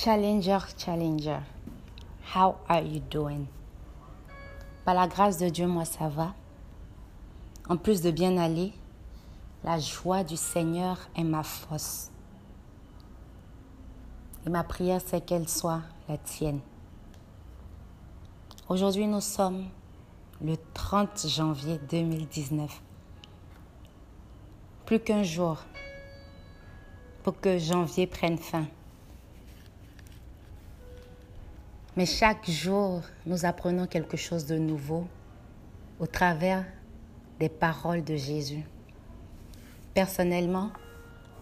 Challenger, 0.00 0.60
challenger, 0.76 1.40
how 2.32 2.60
are 2.68 2.84
you 2.84 3.00
doing? 3.10 3.48
Par 4.84 4.94
la 4.94 5.08
grâce 5.08 5.38
de 5.38 5.48
Dieu, 5.48 5.66
moi 5.66 5.84
ça 5.84 6.06
va. 6.06 6.36
En 7.68 7.76
plus 7.76 8.00
de 8.00 8.12
bien 8.12 8.36
aller, 8.36 8.72
la 9.64 9.80
joie 9.80 10.22
du 10.22 10.36
Seigneur 10.36 10.98
est 11.16 11.24
ma 11.24 11.42
force. 11.42 12.12
Et 14.46 14.50
ma 14.50 14.62
prière, 14.62 15.00
c'est 15.04 15.20
qu'elle 15.20 15.48
soit 15.48 15.82
la 16.08 16.16
tienne. 16.16 16.60
Aujourd'hui, 18.68 19.08
nous 19.08 19.20
sommes 19.20 19.64
le 20.40 20.54
30 20.74 21.26
janvier 21.26 21.80
2019. 21.90 22.70
Plus 24.86 25.00
qu'un 25.00 25.24
jour 25.24 25.58
pour 27.24 27.40
que 27.40 27.58
janvier 27.58 28.06
prenne 28.06 28.38
fin. 28.38 28.68
Mais 31.98 32.06
chaque 32.06 32.48
jour, 32.48 33.02
nous 33.26 33.44
apprenons 33.44 33.88
quelque 33.88 34.16
chose 34.16 34.46
de 34.46 34.56
nouveau 34.56 35.08
au 35.98 36.06
travers 36.06 36.64
des 37.40 37.48
paroles 37.48 38.04
de 38.04 38.14
Jésus. 38.14 38.62
Personnellement, 39.94 40.70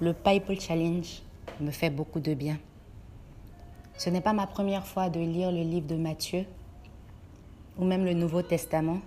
le 0.00 0.14
Bible 0.14 0.58
Challenge 0.58 1.20
me 1.60 1.70
fait 1.70 1.90
beaucoup 1.90 2.20
de 2.20 2.32
bien. 2.32 2.56
Ce 3.98 4.08
n'est 4.08 4.22
pas 4.22 4.32
ma 4.32 4.46
première 4.46 4.86
fois 4.86 5.10
de 5.10 5.20
lire 5.20 5.52
le 5.52 5.60
livre 5.60 5.88
de 5.88 5.96
Matthieu 5.96 6.46
ou 7.76 7.84
même 7.84 8.06
le 8.06 8.14
Nouveau 8.14 8.40
Testament, 8.40 9.02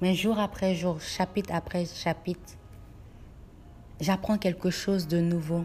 mais 0.00 0.12
jour 0.16 0.40
après 0.40 0.74
jour, 0.74 1.00
chapitre 1.00 1.54
après 1.54 1.84
chapitre, 1.84 2.54
j'apprends 4.00 4.38
quelque 4.38 4.70
chose 4.70 5.06
de 5.06 5.20
nouveau, 5.20 5.64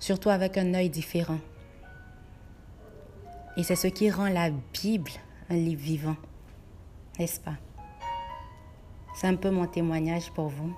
surtout 0.00 0.28
avec 0.28 0.58
un 0.58 0.74
œil 0.74 0.90
différent. 0.90 1.38
Et 3.56 3.62
c'est 3.62 3.76
ce 3.76 3.86
qui 3.86 4.10
rend 4.10 4.28
la 4.28 4.50
Bible 4.50 5.12
un 5.48 5.54
livre 5.54 5.82
vivant, 5.82 6.16
n'est-ce 7.18 7.38
pas? 7.38 7.54
C'est 9.14 9.28
un 9.28 9.36
peu 9.36 9.50
mon 9.50 9.66
témoignage 9.66 10.32
pour 10.32 10.48
vous. 10.48 10.74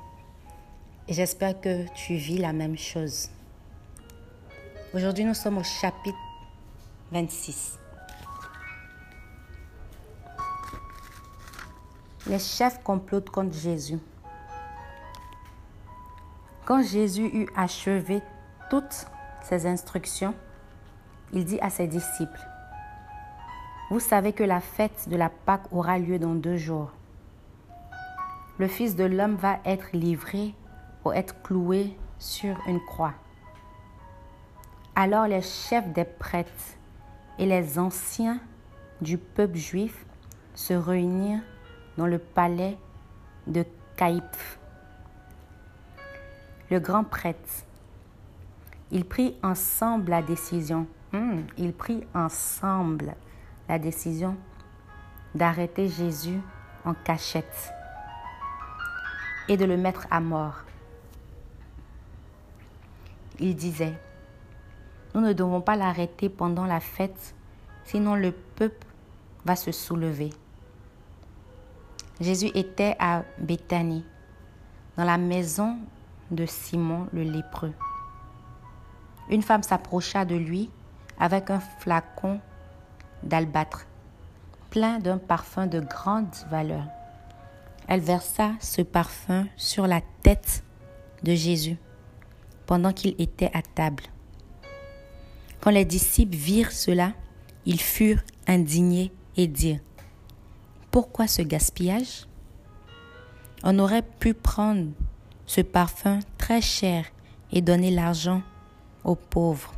Et 1.09 1.15
j'espère 1.15 1.59
que 1.59 1.87
tu 1.95 2.17
vis 2.17 2.37
la 2.37 2.53
même 2.53 2.77
chose. 2.77 3.31
Aujourd'hui, 4.92 5.25
nous 5.25 5.34
sommes 5.34 5.56
au 5.59 5.62
chapitre 5.62 6.19
26. 7.12 7.78
Les 12.27 12.39
chefs 12.39 12.83
complotent 12.83 13.31
contre 13.31 13.56
Jésus. 13.56 13.98
Quand 16.67 16.83
Jésus 16.83 17.31
eut 17.33 17.48
achevé 17.56 18.20
toutes 18.69 19.06
ses 19.45 19.67
instructions, 19.67 20.34
il 21.33 21.45
dit 21.45 21.61
à 21.61 21.70
ses 21.70 21.87
disciples, 21.87 22.41
Vous 23.89 24.01
savez 24.01 24.33
que 24.33 24.42
la 24.42 24.61
fête 24.61 25.09
de 25.09 25.17
la 25.17 25.29
Pâque 25.29 25.73
aura 25.73 25.98
lieu 25.98 26.19
dans 26.19 26.34
deux 26.34 26.56
jours. 26.56 26.91
Le 28.59 28.67
Fils 28.67 28.97
de 28.97 29.05
l'homme 29.05 29.37
va 29.37 29.61
être 29.65 29.91
livré 29.93 30.55
pour 31.03 31.15
être 31.15 31.41
cloué 31.43 31.97
sur 32.19 32.56
une 32.67 32.81
croix. 32.81 33.15
Alors 34.97 35.28
les 35.28 35.43
chefs 35.43 35.93
des 35.93 36.05
prêtres 36.05 36.51
et 37.39 37.47
les 37.47 37.78
anciens 37.78 38.41
du 39.01 39.19
peuple 39.19 39.56
juif 39.56 40.05
se 40.55 40.75
réunirent 40.75 41.43
dans 41.97 42.06
le 42.06 42.19
palais 42.19 42.77
de 43.47 43.65
Caïphe, 43.97 44.59
le 46.71 46.81
grand 46.81 47.05
prêtre. 47.05 47.65
Ils 48.91 49.05
prit 49.05 49.37
ensemble 49.45 50.11
la 50.11 50.23
décision, 50.23 50.87
hmm, 51.12 51.43
ils 51.56 51.73
prit 51.73 52.05
ensemble 52.15 53.15
la 53.69 53.78
décision 53.78 54.36
d'arrêter 55.34 55.89
Jésus 55.89 56.41
en 56.84 56.95
cachette 56.95 57.72
et 59.49 59.56
de 59.56 59.65
le 59.65 59.77
mettre 59.77 60.06
à 60.10 60.21
mort. 60.21 60.65
Il 63.38 63.54
disait, 63.54 63.99
nous 65.15 65.21
ne 65.21 65.32
devons 65.32 65.60
pas 65.60 65.77
l'arrêter 65.77 66.28
pendant 66.28 66.65
la 66.65 66.81
fête, 66.81 67.34
sinon 67.84 68.15
le 68.15 68.32
peuple 68.32 68.87
va 69.44 69.56
se 69.56 69.72
soulever. 69.72 70.31
Jésus 72.21 72.50
était 72.54 72.97
à 72.98 73.25
Béthanie, 73.38 74.04
dans 74.97 75.04
la 75.04 75.19
maison 75.19 75.78
de 76.31 76.47
Simon 76.47 77.09
le 77.12 77.22
lépreux. 77.22 77.72
Une 79.28 79.43
femme 79.43 79.62
s'approcha 79.62 80.25
de 80.25 80.34
lui 80.34 80.71
avec 81.19 81.50
un 81.50 81.60
flacon 81.60 82.41
d'albâtre, 83.26 83.87
plein 84.70 84.98
d'un 84.98 85.19
parfum 85.19 85.66
de 85.66 85.81
grande 85.81 86.34
valeur. 86.50 86.84
Elle 87.88 88.00
versa 88.00 88.53
ce 88.60 88.82
parfum 88.82 89.47
sur 89.56 89.87
la 89.87 90.00
tête 90.22 90.64
de 91.22 91.34
Jésus 91.34 91.76
pendant 92.66 92.92
qu'il 92.92 93.15
était 93.19 93.50
à 93.54 93.62
table. 93.62 94.04
Quand 95.60 95.70
les 95.70 95.84
disciples 95.84 96.36
virent 96.36 96.72
cela, 96.72 97.12
ils 97.65 97.81
furent 97.81 98.22
indignés 98.47 99.12
et 99.36 99.47
dirent, 99.47 99.81
Pourquoi 100.91 101.26
ce 101.26 101.42
gaspillage? 101.42 102.26
On 103.62 103.78
aurait 103.78 104.03
pu 104.03 104.34
prendre 104.34 104.91
ce 105.47 105.60
parfum 105.60 106.19
très 106.38 106.60
cher 106.60 107.06
et 107.53 107.62
donner 107.62 107.91
l'argent 107.91 108.42
aux 109.04 109.15
pauvres. 109.15 109.72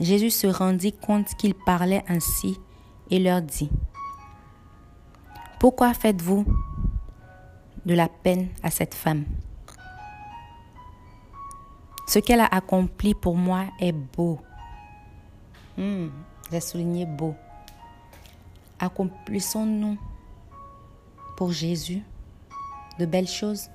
Jésus 0.00 0.30
se 0.30 0.46
rendit 0.46 0.92
compte 0.92 1.28
qu'il 1.38 1.54
parlait 1.54 2.04
ainsi 2.08 2.58
et 3.10 3.18
leur 3.18 3.42
dit, 3.42 3.70
Pourquoi 5.60 5.94
faites-vous 5.94 6.44
de 7.86 7.94
la 7.94 8.08
peine 8.08 8.48
à 8.62 8.70
cette 8.70 8.94
femme? 8.94 9.24
Ce 12.06 12.18
qu'elle 12.18 12.40
a 12.40 12.46
accompli 12.46 13.14
pour 13.14 13.36
moi 13.36 13.64
est 13.80 13.92
beau. 13.92 14.40
Hmm, 15.76 16.08
j'ai 16.50 16.60
souligné 16.60 17.06
beau. 17.06 17.34
Accomplissons-nous 18.78 19.98
pour 21.36 21.52
Jésus 21.52 22.02
de 22.98 23.06
belles 23.06 23.28
choses? 23.28 23.70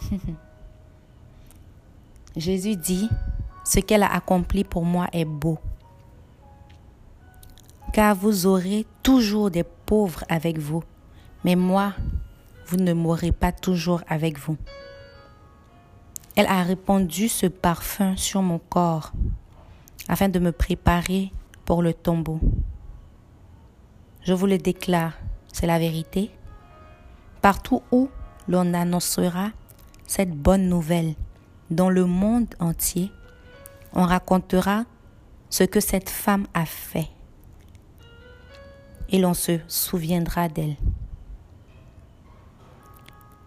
Jésus 2.36 2.76
dit, 2.76 3.10
ce 3.64 3.80
qu'elle 3.80 4.02
a 4.02 4.12
accompli 4.12 4.64
pour 4.64 4.84
moi 4.84 5.08
est 5.12 5.24
beau. 5.24 5.58
Car 7.92 8.14
vous 8.14 8.46
aurez 8.46 8.86
toujours 9.02 9.50
des 9.50 9.64
pauvres 9.64 10.24
avec 10.28 10.58
vous, 10.58 10.82
mais 11.44 11.56
moi, 11.56 11.92
vous 12.66 12.76
ne 12.76 12.92
mourrez 12.92 13.32
pas 13.32 13.52
toujours 13.52 14.02
avec 14.08 14.38
vous. 14.38 14.56
Elle 16.34 16.46
a 16.46 16.62
répandu 16.62 17.28
ce 17.28 17.46
parfum 17.46 18.16
sur 18.16 18.40
mon 18.40 18.58
corps 18.58 19.12
afin 20.08 20.28
de 20.28 20.38
me 20.38 20.52
préparer 20.52 21.30
pour 21.64 21.82
le 21.82 21.92
tombeau. 21.92 22.40
Je 24.22 24.32
vous 24.32 24.46
le 24.46 24.56
déclare, 24.56 25.12
c'est 25.52 25.66
la 25.66 25.78
vérité. 25.78 26.30
Partout 27.42 27.82
où 27.90 28.08
l'on 28.48 28.72
annoncera 28.72 29.50
cette 30.06 30.30
bonne 30.30 30.68
nouvelle 30.68 31.14
dans 31.70 31.90
le 31.90 32.06
monde 32.06 32.54
entier, 32.60 33.10
on 33.94 34.04
racontera 34.04 34.84
ce 35.50 35.64
que 35.64 35.80
cette 35.80 36.10
femme 36.10 36.46
a 36.54 36.64
fait 36.64 37.08
et 39.10 39.18
l'on 39.18 39.34
se 39.34 39.58
souviendra 39.68 40.48
d'elle. 40.48 40.76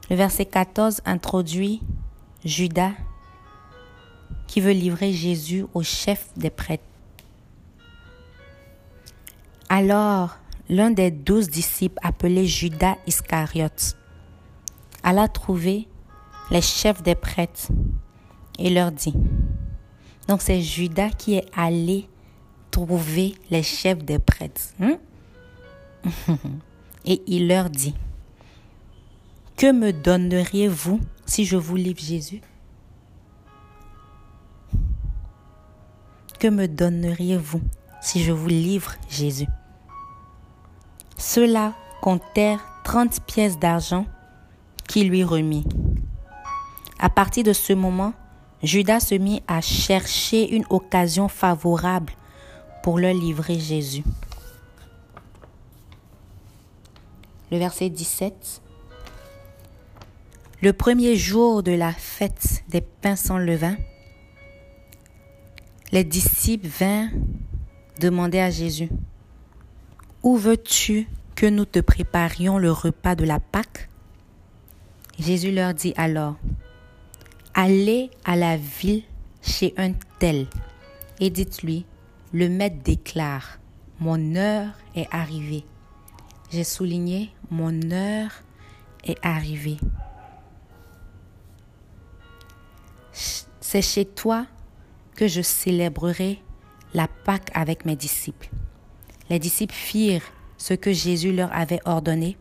Le 0.09 0.15
verset 0.15 0.45
14 0.45 1.01
introduit 1.05 1.81
Judas 2.43 2.91
qui 4.47 4.61
veut 4.61 4.71
livrer 4.71 5.11
Jésus 5.11 5.65
au 5.73 5.81
chef 5.81 6.29
des 6.37 6.51
prêtres. 6.51 6.83
Alors, 9.69 10.37
l'un 10.69 10.91
des 10.91 11.09
douze 11.09 11.49
disciples 11.49 11.99
appelé 12.03 12.45
Judas 12.45 12.97
Iscariote 13.07 13.97
alla 15.05 15.27
trouver 15.27 15.87
les 16.49 16.61
chefs 16.61 17.03
des 17.03 17.13
prêtres 17.13 17.67
et 18.57 18.71
leur 18.71 18.91
dit. 18.91 19.13
Donc 20.27 20.41
c'est 20.41 20.61
Judas 20.61 21.09
qui 21.09 21.35
est 21.35 21.45
allé 21.55 22.07
trouver 22.71 23.35
les 23.51 23.63
chefs 23.63 24.03
des 24.03 24.19
prêtres. 24.19 24.73
Hein? 24.79 24.97
et 27.05 27.21
il 27.27 27.47
leur 27.47 27.69
dit, 27.69 27.95
que 29.55 29.71
me 29.71 29.93
donneriez-vous 29.93 30.99
si 31.25 31.45
je 31.45 31.55
vous 31.55 31.77
livre 31.77 31.99
Jésus? 31.99 32.41
Que 36.39 36.47
me 36.47 36.67
donneriez-vous 36.67 37.61
si 38.01 38.23
je 38.23 38.33
vous 38.33 38.49
livre 38.49 38.95
Jésus? 39.09 39.47
Ceux-là 41.17 41.73
comptèrent 42.01 42.63
trente 42.83 43.21
pièces 43.25 43.57
d'argent 43.57 44.05
qui 44.87 45.05
lui 45.05 45.23
remit. 45.23 45.65
À 46.99 47.09
partir 47.09 47.43
de 47.43 47.53
ce 47.53 47.71
moment, 47.73 48.13
Judas 48.63 48.99
se 49.01 49.15
mit 49.15 49.43
à 49.47 49.61
chercher 49.61 50.55
une 50.55 50.65
occasion 50.69 51.27
favorable 51.27 52.13
pour 52.83 52.99
leur 52.99 53.13
livrer 53.13 53.59
Jésus. 53.59 54.03
Le 57.51 57.57
verset 57.57 57.89
17. 57.89 58.61
Le 60.61 60.73
premier 60.73 61.15
jour 61.15 61.61
de 61.61 61.73
la 61.73 61.91
fête 61.91 62.63
des 62.69 62.81
pains 62.81 63.15
sans 63.15 63.37
levain, 63.37 63.75
les 65.91 66.03
disciples 66.03 66.67
vinrent 66.67 67.11
demander 67.99 68.39
à 68.39 68.49
Jésus, 68.49 68.89
Où 70.23 70.37
veux-tu 70.37 71.07
que 71.35 71.45
nous 71.45 71.65
te 71.65 71.79
préparions 71.79 72.57
le 72.57 72.71
repas 72.71 73.15
de 73.15 73.25
la 73.25 73.39
Pâque? 73.39 73.89
Jésus 75.19 75.51
leur 75.51 75.73
dit 75.73 75.93
alors, 75.97 76.35
Allez 77.57 78.11
à 78.25 78.35
la 78.35 78.57
ville 78.57 79.03
chez 79.41 79.73
un 79.77 79.93
tel 80.19 80.45
et 81.21 81.29
dites-lui, 81.29 81.85
le 82.33 82.49
maître 82.49 82.83
déclare, 82.83 83.59
Mon 84.01 84.35
heure 84.35 84.73
est 84.93 85.07
arrivée. 85.09 85.63
J'ai 86.51 86.65
souligné, 86.65 87.31
Mon 87.49 87.91
heure 87.93 88.31
est 89.05 89.17
arrivée. 89.25 89.77
C'est 93.13 93.81
chez 93.81 94.03
toi 94.03 94.47
que 95.15 95.29
je 95.29 95.41
célébrerai 95.41 96.41
la 96.93 97.07
Pâque 97.07 97.51
avec 97.53 97.85
mes 97.85 97.95
disciples. 97.95 98.49
Les 99.29 99.39
disciples 99.39 99.73
firent 99.73 100.29
ce 100.57 100.73
que 100.73 100.91
Jésus 100.91 101.31
leur 101.31 101.53
avait 101.53 101.79
ordonné 101.85 102.35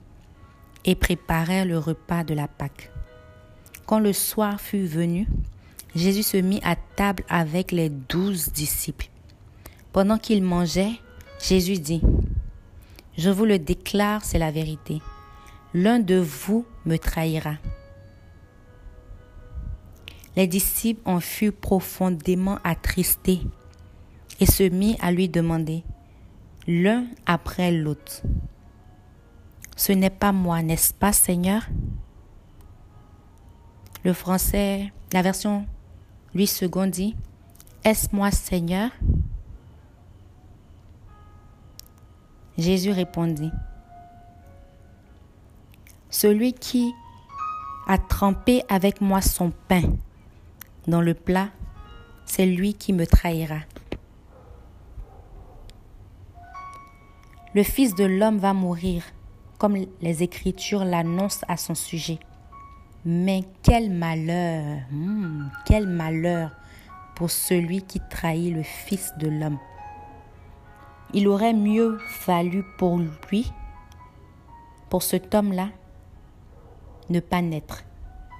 et 0.84 0.96
préparèrent 0.96 1.66
le 1.66 1.78
repas 1.78 2.24
de 2.24 2.34
la 2.34 2.48
Pâque. 2.48 2.90
Quand 3.86 3.98
le 3.98 4.12
soir 4.12 4.60
fut 4.60 4.86
venu, 4.86 5.28
Jésus 5.94 6.22
se 6.22 6.36
mit 6.38 6.60
à 6.64 6.74
table 6.74 7.22
avec 7.28 7.70
les 7.70 7.90
douze 7.90 8.50
disciples. 8.52 9.08
Pendant 9.92 10.18
qu'ils 10.18 10.42
mangeaient, 10.42 11.00
Jésus 11.40 11.78
dit, 11.78 12.00
Je 13.18 13.30
vous 13.30 13.44
le 13.44 13.58
déclare, 13.58 14.24
c'est 14.24 14.38
la 14.38 14.50
vérité. 14.50 15.02
L'un 15.74 15.98
de 15.98 16.16
vous 16.16 16.64
me 16.86 16.96
trahira. 16.96 17.54
Les 20.36 20.46
disciples 20.46 21.02
en 21.04 21.20
furent 21.20 21.52
profondément 21.52 22.58
attristés 22.64 23.40
et 24.40 24.46
se 24.46 24.64
mit 24.64 24.96
à 25.00 25.12
lui 25.12 25.28
demander, 25.28 25.84
l'un 26.66 27.04
après 27.26 27.70
l'autre, 27.70 28.22
Ce 29.76 29.92
n'est 29.92 30.10
pas 30.10 30.32
moi, 30.32 30.62
n'est-ce 30.62 30.94
pas, 30.94 31.12
Seigneur? 31.12 31.62
Le 34.04 34.12
français, 34.12 34.92
la 35.14 35.22
version 35.22 35.66
lui 36.34 36.46
second 36.46 36.86
dit, 36.86 37.16
Est-ce 37.84 38.14
moi, 38.14 38.30
Seigneur? 38.30 38.90
Jésus 42.58 42.90
répondit, 42.90 43.50
Celui 46.10 46.52
qui 46.52 46.92
a 47.86 47.96
trempé 47.96 48.62
avec 48.68 49.00
moi 49.00 49.22
son 49.22 49.50
pain 49.68 49.82
dans 50.86 51.00
le 51.00 51.14
plat, 51.14 51.48
c'est 52.26 52.44
lui 52.44 52.74
qui 52.74 52.92
me 52.92 53.06
trahira. 53.06 53.60
Le 57.54 57.62
Fils 57.62 57.94
de 57.94 58.04
l'homme 58.04 58.38
va 58.38 58.52
mourir, 58.52 59.02
comme 59.56 59.78
les 60.02 60.22
Écritures 60.22 60.84
l'annoncent 60.84 61.46
à 61.48 61.56
son 61.56 61.74
sujet. 61.74 62.18
Mais 63.04 63.44
quel 63.62 63.90
malheur, 63.90 64.78
hmm, 64.90 65.48
quel 65.66 65.86
malheur 65.86 66.50
pour 67.14 67.30
celui 67.30 67.82
qui 67.82 68.00
trahit 68.00 68.54
le 68.54 68.62
Fils 68.62 69.12
de 69.18 69.28
l'homme. 69.28 69.58
Il 71.12 71.28
aurait 71.28 71.54
mieux 71.54 71.98
fallu 71.98 72.64
pour 72.78 72.98
lui, 72.98 73.52
pour 74.90 75.02
cet 75.02 75.34
homme-là, 75.34 75.68
ne 77.10 77.20
pas 77.20 77.42
naître. 77.42 77.84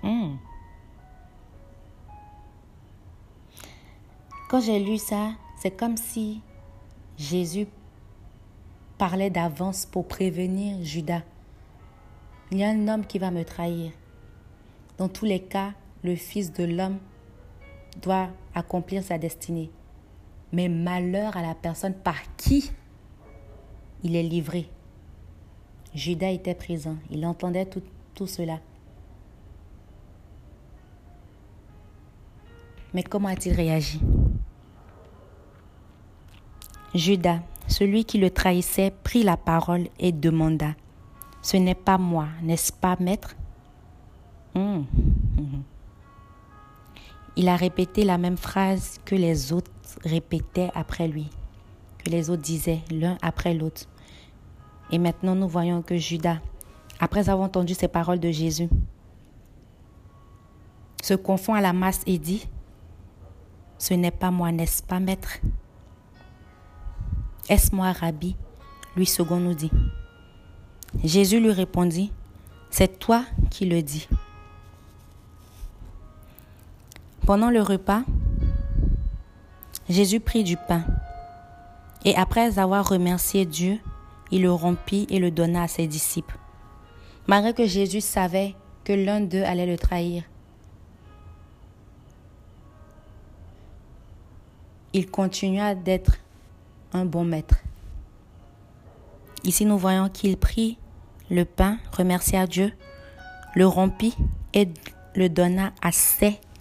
Hmm. 0.03 0.37
Quand 4.49 4.61
j'ai 4.61 4.79
lu 4.79 4.99
ça, 4.99 5.33
c'est 5.61 5.71
comme 5.71 5.97
si 5.97 6.41
Jésus 7.17 7.67
parlait 8.99 9.31
d'avance 9.31 9.87
pour 9.87 10.07
prévenir 10.07 10.83
Judas. 10.83 11.23
Il 12.51 12.59
y 12.59 12.65
a 12.65 12.71
un 12.71 12.89
homme 12.89 13.07
qui 13.07 13.19
va 13.19 13.31
me 13.31 13.45
trahir. 13.45 13.93
Dans 14.99 15.09
tous 15.09 15.25
les 15.25 15.41
cas, 15.41 15.73
le 16.03 16.15
Fils 16.17 16.53
de 16.53 16.65
l'homme 16.65 16.99
doit 18.03 18.29
accomplir 18.55 19.03
sa 19.03 19.19
destinée. 19.19 19.71
Mais 20.53 20.69
malheur 20.69 21.37
à 21.37 21.43
la 21.43 21.55
personne 21.55 21.95
par 21.95 22.17
qui 22.37 22.71
il 24.05 24.15
est 24.15 24.23
livré. 24.23 24.69
Judas 25.95 26.31
était 26.31 26.55
présent, 26.55 26.97
il 27.11 27.25
entendait 27.25 27.67
tout, 27.67 28.27
cela. 28.27 28.61
Mais 32.93 33.03
comment 33.03 33.29
a-t-il 33.29 33.55
réagi? 33.57 34.01
Judas, 36.95 37.41
celui 37.67 38.05
qui 38.05 38.19
le 38.19 38.31
trahissait, 38.31 38.93
prit 39.03 39.25
la 39.25 39.37
parole 39.37 39.89
et 39.99 40.13
demanda, 40.13 40.75
Ce 41.43 41.57
n'est 41.57 41.75
pas 41.75 41.99
moi, 41.99 42.29
n'est-ce 42.43 42.73
pas, 42.73 42.97
maître? 43.01 43.35
Hum, 44.55 44.87
hum. 45.39 45.63
Il 47.37 47.49
a 47.49 47.57
répété 47.57 48.05
la 48.05 48.19
même 48.19 48.37
phrase 48.37 49.01
que 49.05 49.15
les 49.17 49.53
autres 49.53 49.71
répétaient 50.05 50.71
après 50.75 51.09
lui, 51.09 51.29
que 51.99 52.11
les 52.11 52.31
autres 52.31 52.43
disaient 52.43 52.83
l'un 52.91 53.19
après 53.23 53.55
l'autre. 53.55 53.83
Et 54.91 54.99
maintenant 54.99 55.35
nous 55.35 55.49
voyons 55.49 55.83
que 55.83 55.97
Judas, 55.97 56.39
après 57.01 57.29
avoir 57.29 57.47
entendu 57.47 57.75
ces 57.75 57.89
paroles 57.89 58.21
de 58.21 58.31
Jésus, 58.31 58.69
se 61.03 61.15
confond 61.15 61.55
à 61.55 61.61
la 61.61 61.73
masse 61.73 62.03
et 62.07 62.19
dit, 62.19 62.47
Ce 63.79 63.95
n'est 63.95 64.11
pas 64.11 64.31
moi, 64.31 64.53
n'est-ce 64.53 64.83
pas, 64.83 65.01
maître? 65.01 65.39
Est-ce 67.49 67.75
moi, 67.75 67.93
Rabbi 67.93 68.37
Lui 68.97 69.07
second 69.07 69.39
nous 69.39 69.55
dit. 69.55 69.71
Jésus 71.03 71.41
lui 71.41 71.51
répondit, 71.51 72.13
C'est 72.71 72.99
toi 72.99 73.25
qui 73.51 73.67
le 73.67 73.83
dis. 73.83 74.09
Pendant 77.27 77.49
le 77.49 77.63
repas, 77.63 78.03
Jésus 79.89 80.21
prit 80.21 80.45
du 80.45 80.59
pain 80.59 80.85
et 82.05 82.15
après 82.17 82.59
avoir 82.59 82.87
remercié 82.87 83.47
Dieu, 83.47 83.79
il 84.31 84.43
le 84.43 84.53
rompit 84.53 85.07
et 85.09 85.19
le 85.19 85.31
donna 85.31 85.63
à 85.63 85.69
ses 85.69 85.87
disciples. 85.87 86.37
Malgré 87.27 87.55
que 87.55 87.67
Jésus 87.67 88.03
savait 88.03 88.55
que 88.85 88.93
l'un 88.93 89.23
d'eux 89.23 89.43
allait 89.43 89.65
le 89.65 89.79
trahir, 89.79 90.25
il 94.93 95.11
continua 95.11 95.75
d'être 95.75 96.19
un 96.93 97.07
bon 97.07 97.25
maître. 97.25 97.57
Ici, 99.45 99.65
nous 99.65 99.79
voyons 99.79 100.11
qu'il 100.11 100.37
prit 100.37 100.77
le 101.31 101.47
pain, 101.47 101.79
remercia 101.97 102.47
Dieu, 102.47 102.71
le 103.55 103.67
rompit 103.67 104.15
et 104.53 104.69
le 105.15 105.31
donna 105.31 105.73
à 105.81 105.91
ses 105.91 106.27
disciples. 106.27 106.54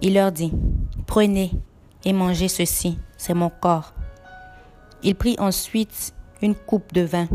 Il 0.00 0.14
leur 0.14 0.32
dit, 0.32 0.52
prenez 1.06 1.52
et 2.04 2.12
mangez 2.12 2.48
ceci, 2.48 2.98
c'est 3.16 3.34
mon 3.34 3.50
corps. 3.50 3.92
Il 5.02 5.14
prit 5.14 5.36
ensuite 5.38 6.14
une 6.40 6.54
coupe 6.54 6.92
de 6.92 7.02
vin 7.02 7.28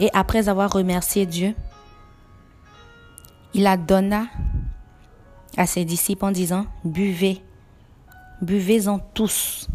et 0.00 0.08
après 0.14 0.48
avoir 0.48 0.72
remercié 0.72 1.26
Dieu, 1.26 1.54
il 3.54 3.64
la 3.64 3.76
donna 3.76 4.24
à 5.56 5.66
ses 5.66 5.84
disciples 5.84 6.24
en 6.24 6.30
disant, 6.30 6.66
buvez, 6.84 7.42
buvez-en 8.40 8.98
tous, 8.98 9.68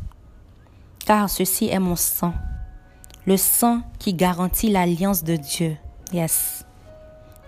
car 1.05 1.29
ceci 1.29 1.67
est 1.67 1.79
mon 1.79 1.95
sang, 1.95 2.33
le 3.27 3.37
sang 3.37 3.81
qui 3.99 4.15
garantit 4.15 4.71
l'alliance 4.71 5.23
de 5.23 5.35
Dieu. 5.35 5.77
Yes. 6.11 6.56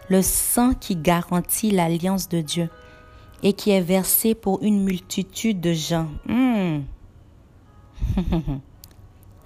Le 0.10 0.22
sang 0.22 0.74
qui 0.74 0.96
garantit 0.96 1.72
l'alliance 1.72 2.30
de 2.30 2.42
Dieu 2.42 2.70
et 3.44 3.54
qui 3.54 3.72
est 3.72 3.82
versé 3.82 4.36
pour 4.36 4.62
une 4.62 4.84
multitude 4.84 5.62
de 5.62 5.74
gens. 5.74 6.08
Hmm. 6.28 6.82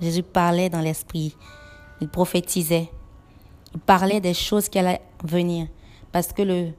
Jésus 0.01 0.23
parlait 0.23 0.69
dans 0.69 0.81
l'esprit, 0.81 1.35
il 2.01 2.09
prophétisait, 2.09 2.89
il 3.73 3.79
parlait 3.79 4.21
des 4.21 4.33
choses 4.33 4.69
qui 4.69 4.79
allaient 4.79 5.01
venir, 5.23 5.67
parce 6.11 6.33
que 6.33 6.41
le, 6.41 6.69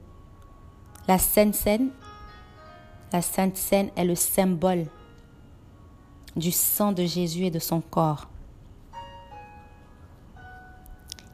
la 1.08 1.18
Sainte 1.18 1.54
Seine 1.54 1.90
la 3.14 3.22
Sainte 3.22 3.56
Seine 3.56 3.90
est 3.94 4.04
le 4.04 4.16
symbole 4.16 4.86
du 6.34 6.50
sang 6.50 6.90
de 6.90 7.04
Jésus 7.04 7.44
et 7.44 7.50
de 7.52 7.60
son 7.60 7.80
corps. 7.80 8.28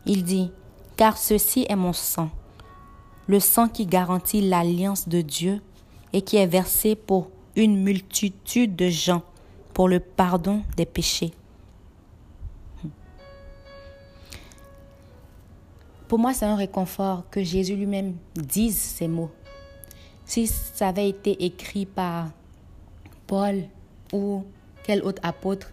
Il 0.04 0.24
dit, 0.24 0.52
car 0.98 1.16
ceci 1.16 1.64
est 1.70 1.76
mon 1.76 1.94
sang, 1.94 2.28
le 3.30 3.38
sang 3.38 3.68
qui 3.68 3.86
garantit 3.86 4.40
l'alliance 4.40 5.08
de 5.08 5.20
Dieu 5.20 5.62
et 6.12 6.20
qui 6.20 6.36
est 6.36 6.48
versé 6.48 6.96
pour 6.96 7.30
une 7.54 7.80
multitude 7.80 8.74
de 8.74 8.88
gens 8.88 9.22
pour 9.72 9.88
le 9.88 10.00
pardon 10.00 10.64
des 10.76 10.84
péchés. 10.84 11.30
Pour 16.08 16.18
moi, 16.18 16.34
c'est 16.34 16.44
un 16.44 16.56
réconfort 16.56 17.22
que 17.30 17.44
Jésus 17.44 17.76
lui-même 17.76 18.16
dise 18.34 18.76
ces 18.76 19.06
mots. 19.06 19.30
Si 20.24 20.48
ça 20.48 20.88
avait 20.88 21.08
été 21.08 21.44
écrit 21.44 21.86
par 21.86 22.30
Paul 23.28 23.62
ou 24.12 24.42
quel 24.82 25.04
autre 25.04 25.22
apôtre, 25.22 25.70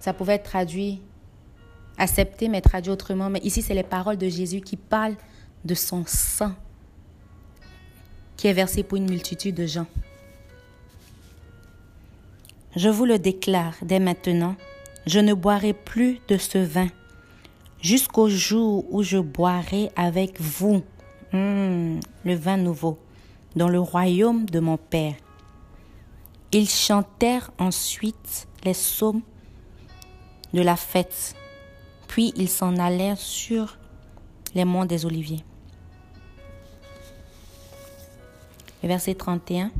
ça 0.00 0.12
pouvait 0.12 0.34
être 0.34 0.50
traduit, 0.50 1.00
accepté, 1.98 2.48
mais 2.48 2.62
traduit 2.62 2.90
autrement. 2.90 3.30
Mais 3.30 3.40
ici, 3.44 3.62
c'est 3.62 3.74
les 3.74 3.84
paroles 3.84 4.18
de 4.18 4.28
Jésus 4.28 4.60
qui 4.60 4.76
parlent 4.76 5.16
de 5.64 5.74
son 5.74 6.04
sang 6.06 6.52
qui 8.36 8.46
est 8.46 8.52
versé 8.52 8.82
pour 8.82 8.96
une 8.96 9.10
multitude 9.10 9.56
de 9.56 9.66
gens. 9.66 9.86
Je 12.76 12.88
vous 12.88 13.04
le 13.04 13.18
déclare 13.18 13.74
dès 13.82 13.98
maintenant, 13.98 14.54
je 15.06 15.18
ne 15.18 15.34
boirai 15.34 15.72
plus 15.72 16.20
de 16.28 16.36
ce 16.36 16.58
vin 16.58 16.88
jusqu'au 17.82 18.28
jour 18.28 18.84
où 18.90 19.02
je 19.02 19.18
boirai 19.18 19.90
avec 19.96 20.40
vous 20.40 20.82
hmm, 21.32 21.98
le 22.24 22.34
vin 22.34 22.56
nouveau 22.56 22.98
dans 23.56 23.68
le 23.68 23.80
royaume 23.80 24.46
de 24.46 24.60
mon 24.60 24.76
Père. 24.76 25.14
Ils 26.52 26.68
chantèrent 26.68 27.50
ensuite 27.58 28.48
les 28.64 28.72
psaumes 28.72 29.22
de 30.54 30.62
la 30.62 30.76
fête, 30.76 31.34
puis 32.06 32.32
ils 32.36 32.48
s'en 32.48 32.76
allèrent 32.76 33.18
sur 33.18 33.76
les 34.54 34.64
monts 34.64 34.86
des 34.86 35.04
Oliviers. 35.04 35.44
Verset 38.86 39.14
31. 39.14 39.70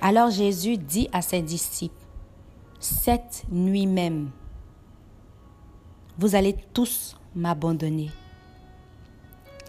Alors 0.00 0.30
Jésus 0.30 0.76
dit 0.76 1.08
à 1.12 1.22
ses 1.22 1.42
disciples, 1.42 1.94
cette 2.80 3.44
nuit 3.50 3.86
même, 3.86 4.30
vous 6.18 6.34
allez 6.34 6.56
tous 6.72 7.16
m'abandonner. 7.34 8.10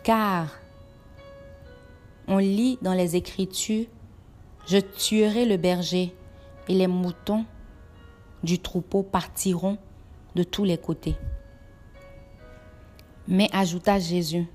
Car 0.03 0.49
on 2.27 2.37
lit 2.37 2.77
dans 2.81 2.93
les 2.93 3.15
Écritures, 3.15 3.85
je 4.67 4.77
tuerai 4.77 5.45
le 5.45 5.57
berger 5.57 6.13
et 6.67 6.73
les 6.73 6.87
moutons 6.87 7.45
du 8.43 8.59
troupeau 8.59 9.03
partiront 9.03 9.77
de 10.35 10.43
tous 10.43 10.63
les 10.63 10.77
côtés. 10.77 11.15
Mais 13.27 13.49
ajouta 13.51 13.99
Jésus, 13.99 14.45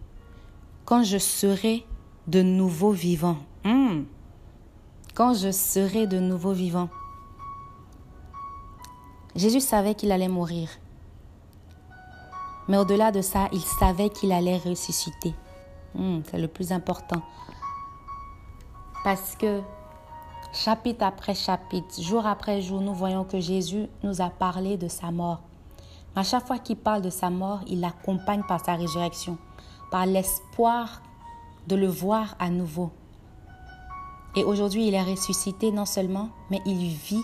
quand 0.93 1.05
je 1.05 1.17
serai 1.17 1.87
de 2.27 2.43
nouveau 2.43 2.91
vivant. 2.91 3.39
Hmm. 3.65 4.03
Quand 5.15 5.33
je 5.33 5.51
serai 5.51 6.07
de 6.07 6.19
nouveau 6.19 6.53
vivant. 6.53 6.91
Jésus 9.35 9.61
savait 9.61 9.95
qu'il 9.95 10.13
allait 10.13 10.29
mourir. 10.29 10.69
Mais 12.69 12.77
au-delà 12.77 13.11
de 13.11 13.23
ça, 13.23 13.49
il 13.55 13.63
savait 13.63 14.11
qu'il 14.11 14.33
allait 14.33 14.59
ressusciter. 14.59 15.35
Hmm, 15.95 16.21
c'est 16.31 16.37
le 16.37 16.47
plus 16.47 16.73
important. 16.73 17.23
Parce 19.03 19.35
que 19.35 19.63
chapitre 20.53 21.07
après 21.07 21.35
chapitre, 21.35 22.03
jour 22.03 22.27
après 22.27 22.61
jour, 22.61 22.83
nous 22.83 22.93
voyons 22.93 23.25
que 23.25 23.41
Jésus 23.41 23.87
nous 24.03 24.21
a 24.21 24.29
parlé 24.29 24.77
de 24.77 24.89
sa 24.89 25.11
mort. 25.11 25.41
À 26.15 26.23
chaque 26.23 26.47
fois 26.47 26.59
qu'il 26.59 26.77
parle 26.77 27.01
de 27.01 27.09
sa 27.09 27.31
mort, 27.31 27.61
il 27.67 27.81
l'accompagne 27.81 28.43
par 28.47 28.63
sa 28.63 28.75
résurrection 28.75 29.39
par 29.93 30.07
l'espoir 30.07 31.03
de 31.69 31.77
le 31.77 31.87
voir 31.87 32.35
à 32.39 32.49
nouveau. 32.49 32.91
Et 34.35 34.43
aujourd'hui, 34.43 34.89
il 34.89 34.95
est 34.95 35.03
ressuscité 35.03 35.71
non 35.71 35.85
seulement, 35.85 36.31
mais 36.51 36.63
il 36.65 36.89
vit 36.89 37.23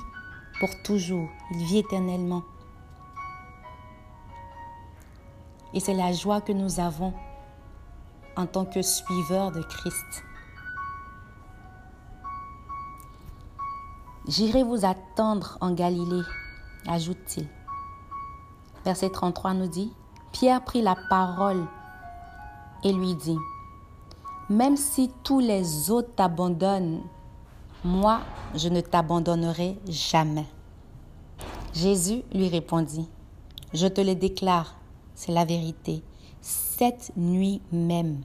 pour 0.60 0.68
toujours, 0.82 1.30
il 1.52 1.64
vit 1.64 1.78
éternellement. 1.78 2.42
Et 5.72 5.80
c'est 5.80 5.94
la 5.94 6.12
joie 6.12 6.42
que 6.42 6.52
nous 6.52 6.78
avons 6.78 7.14
en 8.36 8.46
tant 8.46 8.66
que 8.66 8.82
suiveurs 8.82 9.50
de 9.50 9.62
Christ. 9.62 10.24
J'irai 14.26 14.62
vous 14.62 14.84
attendre 14.84 15.56
en 15.62 15.72
Galilée, 15.72 16.22
ajoute-t-il. 16.86 17.48
Verset 18.84 19.08
33 19.08 19.54
nous 19.54 19.68
dit, 19.68 19.90
Pierre 20.32 20.62
prit 20.62 20.82
la 20.82 20.96
parole 21.08 21.66
et 22.84 22.92
lui 22.92 23.14
dit, 23.14 23.38
Même 24.48 24.76
si 24.76 25.10
tous 25.22 25.40
les 25.40 25.90
autres 25.90 26.14
t'abandonnent, 26.14 27.02
moi, 27.84 28.20
je 28.54 28.68
ne 28.68 28.80
t'abandonnerai 28.80 29.78
jamais. 29.88 30.46
Jésus 31.74 32.22
lui 32.32 32.48
répondit, 32.48 33.08
Je 33.74 33.86
te 33.86 34.00
le 34.00 34.14
déclare, 34.14 34.76
c'est 35.14 35.32
la 35.32 35.44
vérité, 35.44 36.02
cette 36.40 37.12
nuit 37.16 37.60
même, 37.72 38.22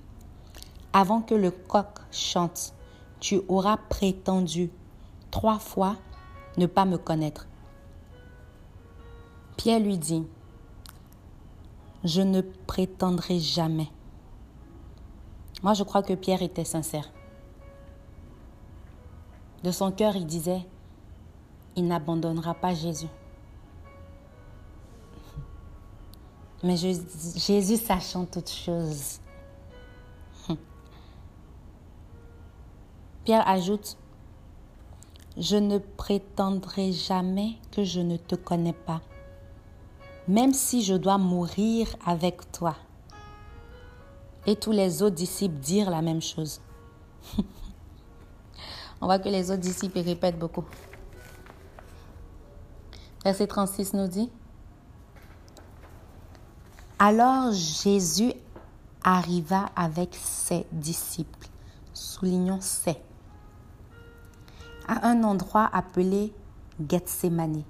avant 0.94 1.22
que 1.22 1.36
le 1.36 1.52
coq 1.52 1.88
chante, 2.12 2.74
tu 3.20 3.42
auras 3.48 3.78
prétendu 3.78 4.70
trois 5.32 5.60
fois 5.60 5.96
ne 6.58 6.66
pas 6.66 6.86
me 6.86 6.98
connaître. 6.98 7.48
Pierre 9.58 9.80
lui 9.80 9.98
dit, 9.98 10.24
Je 12.04 12.22
ne 12.22 12.42
prétendrai 12.42 13.40
jamais. 13.40 13.90
Moi, 15.64 15.74
je 15.74 15.84
crois 15.84 16.04
que 16.04 16.14
Pierre 16.14 16.44
était 16.44 16.66
sincère. 16.66 17.10
De 19.64 19.72
son 19.72 19.92
cœur, 19.94 20.18
il 20.18 20.28
disait, 20.28 20.68
il 21.78 21.88
n'abandonnera 21.88 22.54
pas 22.54 22.74
Jésus. 22.74 23.08
Mais 26.64 26.76
Jésus 26.76 27.78
sachant 27.78 28.26
toutes 28.26 28.50
choses. 28.50 29.20
Pierre 33.24 33.48
ajoute, 33.48 33.98
je 35.38 35.56
ne 35.56 35.78
prétendrai 35.78 36.92
jamais 36.92 37.54
que 37.72 37.86
je 37.86 38.02
ne 38.02 38.18
te 38.18 38.36
connais 38.36 38.74
pas, 38.74 39.02
même 40.28 40.54
si 40.54 40.84
je 40.84 40.94
dois 40.94 41.18
mourir 41.18 41.96
avec 42.06 42.52
toi. 42.52 42.76
Et 44.46 44.56
tous 44.56 44.72
les 44.72 45.02
autres 45.02 45.16
disciples 45.16 45.60
dirent 45.60 45.90
la 45.90 46.02
même 46.02 46.22
chose. 46.22 46.60
On 49.02 49.06
voit 49.06 49.20
que 49.20 49.30
les 49.30 49.52
autres 49.52 49.62
disciples 49.62 50.00
répètent 50.00 50.40
beaucoup. 50.40 50.66
Verset 53.24 53.48
36 53.48 53.94
nous 53.94 54.08
dit, 54.08 54.30
Alors 57.00 57.54
Jésus 57.54 58.34
arriva 59.04 59.70
avec 59.76 60.16
ses 60.16 60.66
disciples, 60.72 61.48
soulignons 61.94 62.60
ses, 62.60 62.98
à 64.88 65.08
un 65.08 65.24
endroit 65.24 65.70
appelé 65.72 66.34
Gethsemane. 66.90 67.64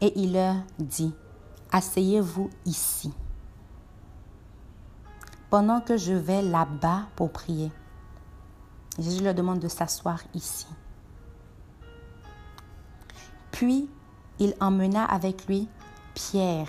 Et 0.00 0.12
il 0.16 0.34
leur 0.34 0.56
dit, 0.78 1.12
Asseyez-vous 1.72 2.50
ici 2.66 3.12
pendant 5.50 5.80
que 5.80 5.96
je 5.96 6.12
vais 6.12 6.42
là-bas 6.42 7.02
pour 7.16 7.30
prier. 7.30 7.70
Jésus 8.98 9.22
leur 9.22 9.34
demande 9.34 9.58
de 9.58 9.68
s'asseoir 9.68 10.20
ici. 10.34 10.66
Puis 13.50 13.88
il 14.38 14.54
emmena 14.60 15.04
avec 15.04 15.46
lui 15.46 15.68
Pierre 16.14 16.68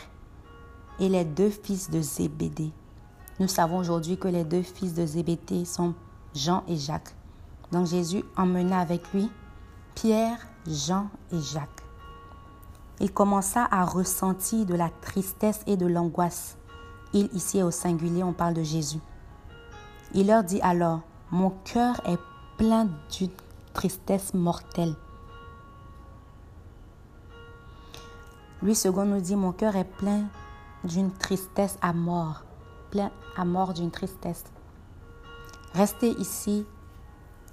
et 1.00 1.10
les 1.10 1.25
deux 1.25 1.50
fils 1.50 1.89
de 1.89 2.01
Zébédée. 2.01 2.72
Nous 3.39 3.48
savons 3.48 3.77
aujourd'hui 3.77 4.17
que 4.17 4.27
les 4.27 4.44
deux 4.44 4.62
fils 4.62 4.94
de 4.94 5.05
Zébédée 5.05 5.65
sont 5.65 5.94
Jean 6.34 6.63
et 6.67 6.77
Jacques. 6.77 7.15
Donc 7.72 7.88
Jésus 7.88 8.24
emmena 8.38 8.79
avec 8.79 9.12
lui 9.13 9.29
Pierre, 9.94 10.38
Jean 10.67 11.10
et 11.32 11.39
Jacques. 11.39 11.70
Il 13.00 13.12
commença 13.12 13.67
à 13.72 13.84
ressentir 13.84 14.65
de 14.65 14.75
la 14.75 14.89
tristesse 14.89 15.62
et 15.67 15.75
de 15.75 15.86
l'angoisse 15.86 16.58
il 17.15 17.29
ici 17.34 17.60
est 17.60 17.63
au 17.63 17.72
singulier, 17.72 18.24
on 18.24 18.34
parle 18.34 18.53
de 18.53 18.63
Jésus. 18.63 19.00
Il 20.13 20.27
leur 20.27 20.43
dit 20.43 20.60
alors, 20.62 21.00
mon 21.31 21.50
cœur 21.63 22.01
est 22.05 22.19
plein 22.57 22.89
d'une 23.10 23.29
tristesse 23.74 24.34
mortelle. 24.34 24.95
Lui 28.62 28.75
second 28.75 29.05
nous 29.05 29.22
dit, 29.22 29.36
mon 29.36 29.53
cœur 29.53 29.77
est 29.77 29.86
plein 29.86 30.25
d'une 30.84 31.12
tristesse 31.12 31.77
à 31.81 31.93
mort, 31.93 32.43
plein 32.91 33.12
à 33.38 33.45
mort 33.45 33.74
d'une 33.74 33.91
tristesse. 33.91 34.43
Restez 35.74 36.10
ici 36.19 36.65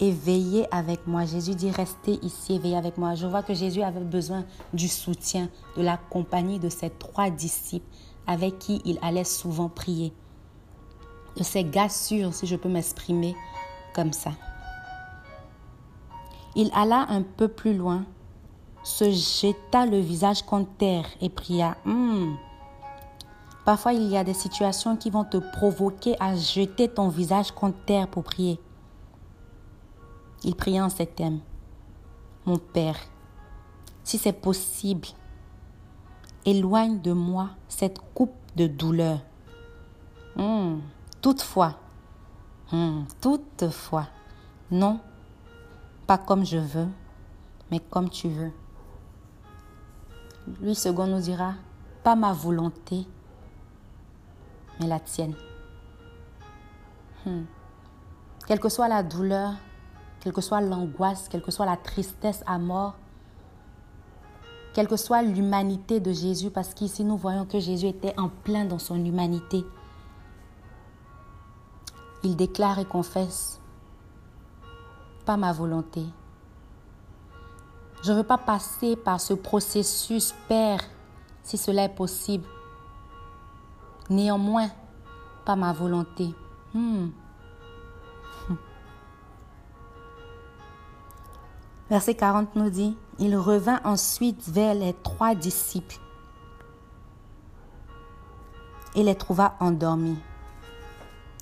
et 0.01 0.11
veillez 0.11 0.67
avec 0.75 1.07
moi. 1.07 1.25
Jésus 1.25 1.55
dit, 1.55 1.71
restez 1.71 2.19
ici 2.25 2.55
et 2.55 2.59
veillez 2.59 2.77
avec 2.77 2.99
moi. 2.99 3.15
Je 3.15 3.27
vois 3.29 3.43
que 3.43 3.55
Jésus 3.55 3.83
avait 3.83 4.01
besoin 4.01 4.45
du 4.73 4.89
soutien, 4.89 5.49
de 5.77 5.83
la 5.83 5.97
compagnie 5.97 6.59
de 6.59 6.69
ses 6.69 6.91
trois 6.91 7.31
disciples 7.31 7.87
avec 8.27 8.59
qui 8.59 8.81
il 8.85 8.99
allait 9.03 9.25
souvent 9.25 9.69
prier. 9.69 10.13
De 11.37 11.43
ses 11.43 11.65
gars 11.65 11.89
sûrs, 11.89 12.35
si 12.35 12.47
je 12.47 12.57
peux 12.57 12.69
m'exprimer 12.69 13.35
comme 13.95 14.13
ça. 14.13 14.33
Il 16.55 16.71
alla 16.75 17.07
un 17.09 17.23
peu 17.23 17.49
plus 17.49 17.75
loin, 17.75 18.05
se 18.83 19.11
jeta 19.11 19.87
le 19.87 19.99
visage 19.99 20.43
contre 20.43 20.71
terre 20.77 21.07
et 21.21 21.31
pria. 21.31 21.77
Hmm. 21.85 22.35
Parfois, 23.65 23.93
il 23.93 24.09
y 24.09 24.17
a 24.17 24.25
des 24.25 24.35
situations 24.35 24.97
qui 24.97 25.09
vont 25.09 25.25
te 25.25 25.37
provoquer 25.37 26.17
à 26.21 26.37
jeter 26.37 26.89
ton 26.89 27.09
visage 27.09 27.53
contre 27.53 27.79
terre 27.87 28.09
pour 28.09 28.25
prier. 28.25 28.59
Il 30.43 30.57
pria 30.57 30.85
en 30.85 30.89
ces 30.89 31.07
thèmes. 31.07 31.39
Mon 32.45 32.59
Père, 32.59 32.97
si 34.03 34.19
c'est 34.19 34.33
possible, 34.33 35.07
éloigne 36.45 37.01
de 37.01 37.13
moi 37.13 37.51
cette 37.69 37.99
coupe 38.15 38.35
de 38.57 38.67
douleur. 38.67 39.21
Hmm. 40.37 40.81
Toutefois, 41.21 41.77
hmm. 42.73 43.03
toutefois, 43.21 44.09
non, 44.71 45.01
pas 46.07 46.19
comme 46.19 46.45
je 46.45 46.59
veux, 46.59 46.89
mais 47.71 47.79
comme 47.79 48.11
tu 48.11 48.29
veux. 48.29 48.53
Lui 50.61 50.75
second 50.75 51.07
nous 51.07 51.21
dira, 51.21 51.55
pas 52.03 52.17
ma 52.17 52.33
volonté, 52.33 53.07
mais 54.81 54.87
la 54.87 54.99
tienne. 54.99 55.35
Hmm. 57.25 57.45
Quelle 58.47 58.59
que 58.59 58.69
soit 58.69 58.89
la 58.89 59.03
douleur, 59.05 59.53
quelle 60.21 60.33
que 60.33 60.41
soit 60.41 60.61
l'angoisse, 60.61 61.29
quelle 61.29 61.43
que 61.43 61.53
soit 61.53 61.67
la 61.67 61.77
tristesse 61.77 62.43
à 62.47 62.59
mort, 62.59 62.97
quelle 64.73 64.89
que 64.89 64.97
soit 64.97 65.23
l'humanité 65.23 66.01
de 66.01 66.13
Jésus, 66.13 66.51
parce 66.51 66.75
qu'ici 66.75 67.05
nous 67.05 67.17
voyons 67.17 67.45
que 67.45 67.61
Jésus 67.61 67.87
était 67.87 68.19
en 68.19 68.29
plein 68.29 68.65
dans 68.65 68.79
son 68.79 69.05
humanité. 69.05 69.65
Il 72.25 72.37
déclare 72.37 72.79
et 72.79 72.85
confesse, 72.85 73.61
pas 75.25 75.37
ma 75.37 75.53
volonté. 75.53 76.03
Je 78.03 78.13
ne 78.13 78.17
veux 78.19 78.25
pas 78.25 78.39
passer 78.39 78.97
par 78.97 79.21
ce 79.21 79.35
processus, 79.35 80.35
Père, 80.49 80.81
si 81.43 81.57
cela 81.57 81.85
est 81.85 81.95
possible. 81.95 82.47
Néanmoins, 84.11 84.69
pas 85.45 85.57
ma 85.57 85.73
volonté. 85.73 86.35
Hmm. 86.75 87.09
Verset 91.93 92.15
40 92.15 92.57
nous 92.57 92.71
dit, 92.71 92.97
il 93.19 93.37
revint 93.37 93.79
ensuite 93.85 94.49
vers 94.49 94.73
les 94.73 94.95
trois 94.95 95.35
disciples 95.35 95.99
et 98.95 99.03
les 99.03 99.15
trouva 99.15 99.57
endormis. 99.61 100.17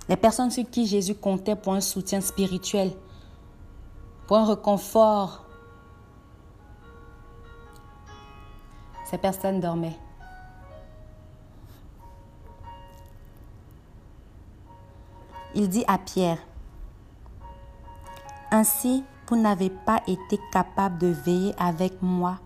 Les 0.09 0.17
personnes 0.17 0.51
sur 0.51 0.69
qui 0.69 0.89
Jésus 0.89 1.15
comptait 1.15 1.55
pour 1.55 1.75
un 1.75 1.81
soutien 1.81 2.21
spirituel, 2.21 2.91
pour 4.27 4.39
un 4.39 4.45
reconfort, 4.45 5.45
ces 9.09 9.19
personnes 9.19 9.61
dormaient. 9.61 10.01
Il 15.55 15.69
dit 15.69 15.85
à 15.87 15.97
Pierre, 15.97 16.39
Ainsi, 18.51 19.05
vous 19.31 19.37
n'avez 19.37 19.71
pas 19.71 20.03
été 20.09 20.41
capable 20.51 20.99
de 20.99 21.07
veiller 21.07 21.55
avec 21.57 22.03
moi, 22.03 22.41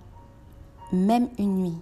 même 0.93 1.31
une 1.38 1.62
nuit. 1.62 1.81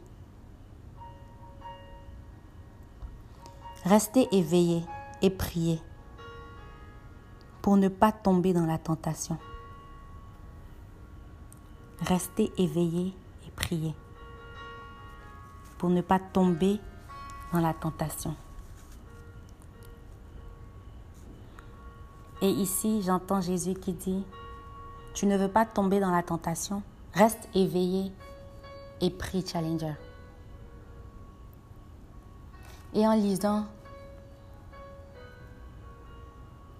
Restez 3.84 4.28
éveillés 4.30 4.84
et 5.20 5.30
priez 5.30 5.80
pour 7.62 7.76
ne 7.76 7.88
pas 7.88 8.12
tomber 8.12 8.52
dans 8.52 8.64
la 8.64 8.78
tentation. 8.78 9.38
Restez 12.00 12.52
éveillés 12.56 13.12
et 13.44 13.50
priez 13.56 13.94
pour 15.78 15.90
ne 15.90 16.00
pas 16.00 16.20
tomber 16.20 16.78
dans 17.52 17.60
la 17.60 17.74
tentation. 17.74 18.36
Et 22.40 22.50
ici, 22.50 23.02
j'entends 23.02 23.40
Jésus 23.40 23.74
qui 23.74 23.92
dit, 23.92 24.24
tu 25.14 25.26
ne 25.26 25.36
veux 25.36 25.48
pas 25.48 25.66
tomber 25.66 26.00
dans 26.00 26.10
la 26.10 26.22
tentation, 26.22 26.82
reste 27.14 27.48
éveillé 27.54 28.12
et 29.00 29.10
prie 29.10 29.44
Challenger. 29.46 29.94
Et 32.94 33.06
en 33.06 33.14
lisant, 33.14 33.66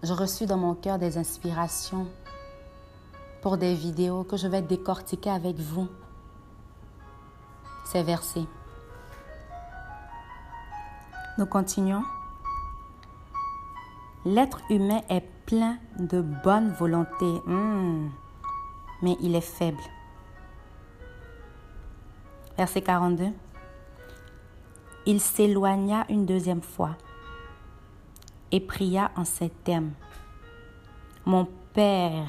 je 0.02 0.12
reçus 0.12 0.46
dans 0.46 0.56
mon 0.56 0.74
cœur 0.74 0.98
des 0.98 1.16
inspirations 1.18 2.06
pour 3.40 3.56
des 3.56 3.74
vidéos 3.74 4.24
que 4.24 4.36
je 4.36 4.46
vais 4.46 4.62
décortiquer 4.62 5.30
avec 5.30 5.56
vous. 5.58 5.88
Ces 7.84 8.02
versets. 8.02 8.46
Nous 11.38 11.46
continuons. 11.46 12.04
L'être 14.24 14.60
humain 14.70 15.00
est 15.08 15.26
plein 15.46 15.78
de 15.98 16.20
bonne 16.20 16.72
volonté. 16.72 17.26
Hmm 17.46 18.08
mais 19.02 19.16
il 19.20 19.34
est 19.34 19.40
faible. 19.40 19.82
Verset 22.56 22.82
42. 22.82 23.26
Il 25.06 25.20
s'éloigna 25.20 26.06
une 26.08 26.26
deuxième 26.26 26.62
fois 26.62 26.96
et 28.52 28.60
pria 28.60 29.10
en 29.16 29.24
ces 29.24 29.48
termes. 29.48 29.92
Mon 31.24 31.48
Père, 31.72 32.26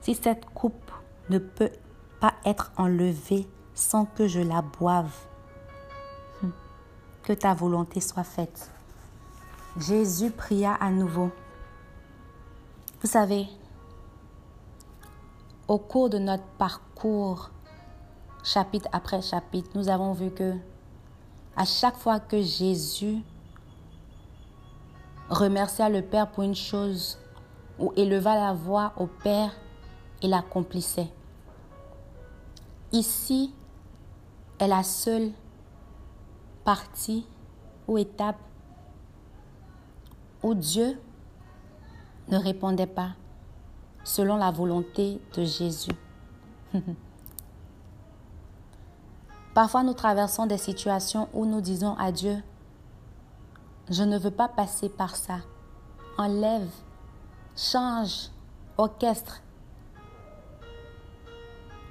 si 0.00 0.14
cette 0.14 0.46
coupe 0.46 0.90
ne 1.28 1.38
peut 1.38 1.72
pas 2.20 2.34
être 2.44 2.72
enlevée 2.76 3.48
sans 3.74 4.04
que 4.04 4.28
je 4.28 4.40
la 4.40 4.62
boive, 4.62 5.12
hmm, 6.42 6.50
que 7.24 7.32
ta 7.32 7.54
volonté 7.54 8.00
soit 8.00 8.24
faite. 8.24 8.70
Jésus 9.76 10.30
pria 10.30 10.74
à 10.74 10.90
nouveau. 10.90 11.30
Vous 13.00 13.08
savez, 13.08 13.46
au 15.68 15.78
cours 15.78 16.10
de 16.10 16.18
notre 16.18 16.46
parcours, 16.58 17.50
chapitre 18.42 18.88
après 18.92 19.22
chapitre, 19.22 19.70
nous 19.74 19.88
avons 19.88 20.12
vu 20.12 20.30
que 20.30 20.54
à 21.56 21.64
chaque 21.64 21.96
fois 21.96 22.18
que 22.18 22.40
Jésus 22.40 23.22
remercia 25.28 25.88
le 25.88 26.02
Père 26.02 26.30
pour 26.30 26.42
une 26.42 26.54
chose 26.54 27.18
ou 27.78 27.92
éleva 27.96 28.34
la 28.34 28.52
voix 28.52 28.92
au 28.96 29.06
Père, 29.06 29.52
il 30.22 30.30
l'accomplissait. 30.30 31.10
Ici 32.92 33.54
est 34.58 34.68
la 34.68 34.82
seule 34.82 35.30
partie 36.64 37.26
ou 37.88 37.98
étape 37.98 38.38
où 40.42 40.54
Dieu 40.54 41.00
ne 42.28 42.36
répondait 42.36 42.86
pas 42.86 43.10
selon 44.04 44.36
la 44.36 44.50
volonté 44.50 45.20
de 45.34 45.44
Jésus. 45.44 45.92
Parfois, 49.54 49.82
nous 49.82 49.92
traversons 49.92 50.46
des 50.46 50.58
situations 50.58 51.28
où 51.34 51.44
nous 51.44 51.60
disons 51.60 51.94
à 51.98 52.10
Dieu, 52.10 52.42
je 53.90 54.02
ne 54.02 54.18
veux 54.18 54.30
pas 54.30 54.48
passer 54.48 54.88
par 54.88 55.16
ça. 55.16 55.40
Enlève, 56.16 56.70
change, 57.56 58.30
orchestre. 58.78 59.42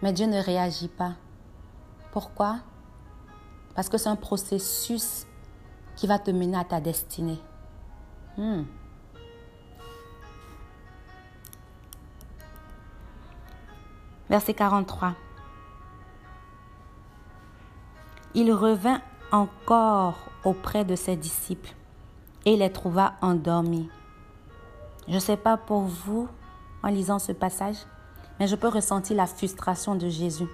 Mais 0.01 0.13
Dieu 0.13 0.25
ne 0.25 0.41
réagit 0.41 0.87
pas. 0.87 1.13
Pourquoi? 2.11 2.59
Parce 3.75 3.89
que 3.89 3.97
c'est 3.97 4.09
un 4.09 4.15
processus 4.15 5.27
qui 5.95 6.07
va 6.07 6.17
te 6.17 6.31
mener 6.31 6.57
à 6.57 6.63
ta 6.63 6.81
destinée. 6.81 7.39
Hmm. 8.37 8.63
Verset 14.31 14.53
43. 14.53 15.13
Il 18.33 18.53
revint 18.53 19.01
encore 19.33 20.15
auprès 20.45 20.85
de 20.85 20.95
ses 20.95 21.17
disciples 21.17 21.75
et 22.45 22.55
les 22.55 22.71
trouva 22.71 23.15
endormis. 23.21 23.89
Je 25.09 25.15
ne 25.15 25.19
sais 25.19 25.35
pas 25.35 25.57
pour 25.57 25.81
vous 25.81 26.29
en 26.81 26.87
lisant 26.87 27.19
ce 27.19 27.33
passage, 27.33 27.75
mais 28.39 28.47
je 28.47 28.55
peux 28.55 28.69
ressentir 28.69 29.17
la 29.17 29.25
frustration 29.25 29.95
de 29.95 30.07
Jésus. 30.07 30.47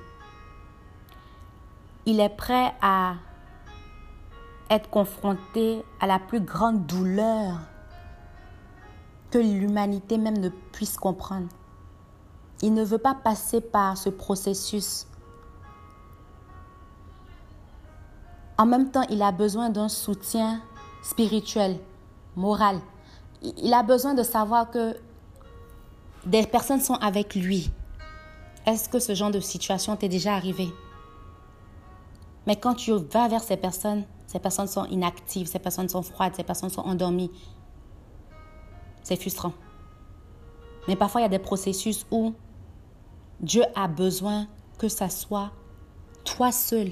Il 2.07 2.19
est 2.19 2.35
prêt 2.35 2.73
à 2.81 3.13
être 4.71 4.89
confronté 4.89 5.83
à 5.99 6.07
la 6.07 6.17
plus 6.17 6.41
grande 6.41 6.87
douleur 6.87 7.59
que 9.29 9.37
l'humanité 9.37 10.17
même 10.17 10.39
ne 10.39 10.49
puisse 10.49 10.97
comprendre. 10.97 11.49
Il 12.61 12.73
ne 12.73 12.83
veut 12.83 12.97
pas 12.97 13.13
passer 13.13 13.61
par 13.61 13.97
ce 13.97 14.09
processus. 14.09 15.05
En 18.57 18.65
même 18.65 18.89
temps, 18.89 19.05
il 19.09 19.21
a 19.21 19.31
besoin 19.31 19.69
d'un 19.69 19.89
soutien 19.89 20.61
spirituel, 21.03 21.79
moral. 22.35 22.79
Il 23.43 23.73
a 23.73 23.83
besoin 23.83 24.15
de 24.15 24.23
savoir 24.23 24.71
que 24.71 24.97
des 26.25 26.45
personnes 26.47 26.81
sont 26.81 26.95
avec 26.95 27.35
lui. 27.35 27.71
Est-ce 28.65 28.89
que 28.89 28.99
ce 28.99 29.13
genre 29.13 29.31
de 29.31 29.39
situation 29.39 29.95
t'est 29.95 30.09
déjà 30.09 30.33
arrivé? 30.33 30.73
Mais 32.47 32.55
quand 32.55 32.73
tu 32.73 32.91
vas 32.91 33.27
vers 33.27 33.43
ces 33.43 33.57
personnes, 33.57 34.05
ces 34.25 34.39
personnes 34.39 34.67
sont 34.67 34.85
inactives, 34.85 35.47
ces 35.47 35.59
personnes 35.59 35.89
sont 35.89 36.01
froides, 36.01 36.35
ces 36.35 36.43
personnes 36.43 36.69
sont 36.69 36.81
endormies. 36.81 37.31
C'est 39.03 39.15
frustrant. 39.15 39.53
Mais 40.87 40.95
parfois, 40.95 41.21
il 41.21 41.23
y 41.23 41.27
a 41.27 41.29
des 41.29 41.39
processus 41.39 42.05
où 42.09 42.33
Dieu 43.39 43.63
a 43.75 43.87
besoin 43.87 44.47
que 44.77 44.87
ça 44.89 45.09
soit 45.09 45.51
toi 46.23 46.51
seul 46.51 46.91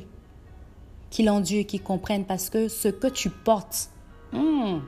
qui 1.09 1.23
l'endure, 1.23 1.65
qui 1.65 1.79
comprenne, 1.79 2.25
parce 2.25 2.49
que 2.49 2.67
ce 2.67 2.89
que 2.89 3.07
tu 3.07 3.29
portes, 3.29 3.89
hmm, 4.33 4.79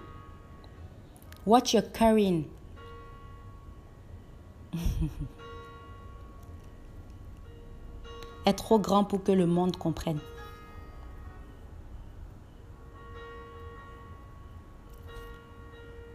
what 1.45 1.61
you're 1.73 1.91
carrying, 1.91 2.45
est 8.45 8.53
trop 8.53 8.79
grand 8.79 9.03
pour 9.03 9.23
que 9.23 9.31
le 9.31 9.45
monde 9.45 9.77
comprenne. 9.77 10.19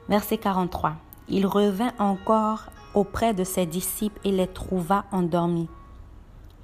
Verset 0.08 0.38
43. 0.38 0.96
Il 1.28 1.46
revint 1.46 1.92
encore 1.98 2.66
auprès 2.94 3.34
de 3.34 3.44
ses 3.44 3.66
disciples 3.66 4.20
et 4.24 4.32
les 4.32 4.46
trouva 4.46 5.04
endormis. 5.12 5.68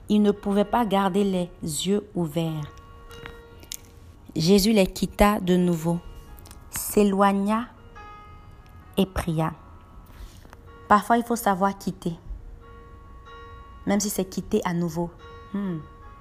Il 0.09 0.23
ne 0.23 0.31
pouvait 0.31 0.64
pas 0.64 0.85
garder 0.87 1.25
les 1.25 1.51
yeux 1.87 2.09
ouverts. 2.14 2.73
Jésus 4.37 4.73
les 4.73 4.87
quitta 4.87 5.41
de 5.41 5.57
nouveau, 5.57 5.99
s'éloigna 6.71 7.67
et 8.97 9.07
pria. 9.07 9.53
Parfois, 10.88 11.19
il 11.19 11.25
faut 11.25 11.37
savoir 11.37 11.77
quitter, 11.77 12.14
même 13.87 14.01
si 14.01 14.11
c'est 14.11 14.25
quitter 14.25 14.61
à 14.64 14.73
nouveau. 14.73 15.11
Hmm, 15.53 15.79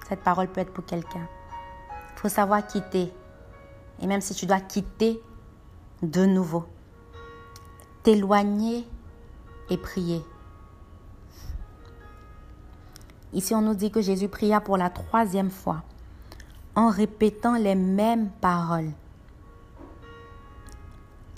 cette 0.07 0.21
parole 0.21 0.47
peut 0.47 0.61
être 0.61 0.73
pour 0.73 0.85
quelqu'un. 0.85 1.27
Il 2.15 2.19
faut 2.19 2.29
savoir 2.29 2.65
quitter, 2.65 3.13
et 4.01 4.07
même 4.07 4.21
si 4.21 4.33
tu 4.33 4.45
dois 4.45 4.59
quitter 4.59 5.21
de 6.01 6.25
nouveau, 6.25 6.65
t'éloigner 8.03 8.85
et 9.69 9.77
prier. 9.77 10.23
Ici, 13.33 13.53
on 13.53 13.61
nous 13.61 13.75
dit 13.75 13.91
que 13.91 14.01
Jésus 14.01 14.29
pria 14.29 14.61
pour 14.61 14.77
la 14.77 14.89
troisième 14.89 15.51
fois 15.51 15.83
en 16.75 16.89
répétant 16.89 17.55
les 17.55 17.75
mêmes 17.75 18.29
paroles. 18.41 18.91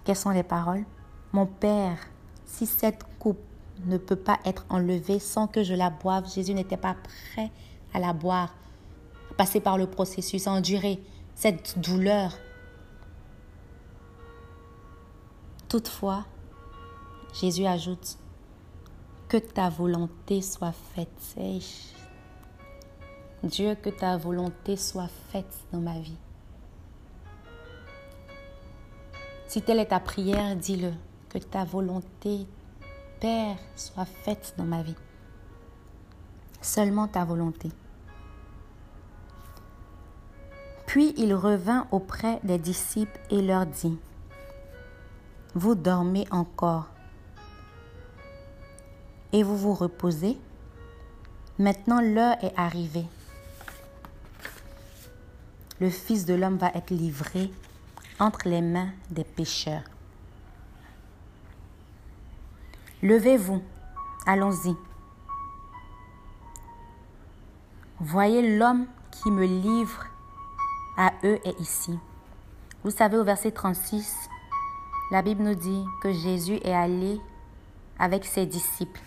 Quelles 0.03 0.15
sont 0.15 0.29
les 0.31 0.43
paroles? 0.43 0.83
Mon 1.31 1.45
Père, 1.45 1.97
si 2.45 2.65
cette 2.65 3.03
coupe 3.19 3.39
ne 3.85 3.97
peut 3.97 4.15
pas 4.15 4.39
être 4.45 4.65
enlevée 4.69 5.19
sans 5.19 5.47
que 5.47 5.63
je 5.63 5.73
la 5.73 5.89
boive, 5.89 6.29
Jésus 6.29 6.53
n'était 6.53 6.77
pas 6.77 6.95
prêt 6.95 7.51
à 7.93 7.99
la 7.99 8.13
boire, 8.13 8.53
à 9.31 9.33
passer 9.35 9.61
par 9.61 9.77
le 9.77 9.87
processus, 9.87 10.47
à 10.47 10.51
endurer 10.51 11.01
cette 11.35 11.79
douleur. 11.79 12.33
Toutefois, 15.69 16.25
Jésus 17.33 17.65
ajoute, 17.65 18.17
que 19.27 19.37
ta 19.37 19.69
volonté 19.69 20.41
soit 20.41 20.73
faite. 20.95 21.35
Dieu, 23.43 23.75
que 23.75 23.89
ta 23.89 24.17
volonté 24.17 24.75
soit 24.75 25.09
faite 25.31 25.55
dans 25.71 25.79
ma 25.79 25.99
vie. 25.99 26.17
Si 29.47 29.61
telle 29.61 29.79
est 29.79 29.87
ta 29.87 29.99
prière, 29.99 30.55
dis-le. 30.55 30.91
Que 31.29 31.37
ta 31.37 31.63
volonté, 31.63 32.47
Père, 33.19 33.57
soit 33.75 34.05
faite 34.05 34.55
dans 34.57 34.63
ma 34.63 34.81
vie. 34.81 34.95
Seulement 36.61 37.07
ta 37.07 37.23
volonté. 37.23 37.69
Puis 40.87 41.13
il 41.17 41.35
revint 41.35 41.87
auprès 41.91 42.39
des 42.43 42.57
disciples 42.57 43.19
et 43.29 43.41
leur 43.41 43.67
dit, 43.67 43.97
Vous 45.53 45.75
dormez 45.75 46.25
encore 46.31 46.87
et 49.33 49.43
vous 49.43 49.57
vous 49.57 49.73
reposez 49.73 50.37
Maintenant 51.57 52.01
l'heure 52.01 52.37
est 52.43 52.53
arrivée 52.55 53.05
le 55.79 55.89
Fils 55.89 56.25
de 56.25 56.33
l'homme 56.33 56.57
va 56.57 56.71
être 56.75 56.91
livré 56.91 57.51
entre 58.19 58.49
les 58.49 58.61
mains 58.61 58.89
des 59.09 59.23
pécheurs. 59.23 59.83
Levez-vous, 63.01 63.63
allons-y. 64.25 64.75
Voyez 68.01 68.57
l'homme 68.57 68.87
qui 69.11 69.31
me 69.31 69.45
livre 69.45 70.05
à 70.97 71.13
eux 71.23 71.39
est 71.45 71.59
ici. 71.61 71.97
Vous 72.83 72.91
savez, 72.91 73.17
au 73.17 73.23
verset 73.23 73.51
36, 73.51 74.29
la 75.11 75.21
Bible 75.21 75.43
nous 75.43 75.55
dit 75.55 75.85
que 76.01 76.11
Jésus 76.11 76.59
est 76.63 76.73
allé 76.73 77.21
avec 77.97 78.25
ses 78.25 78.45
disciples. 78.45 79.01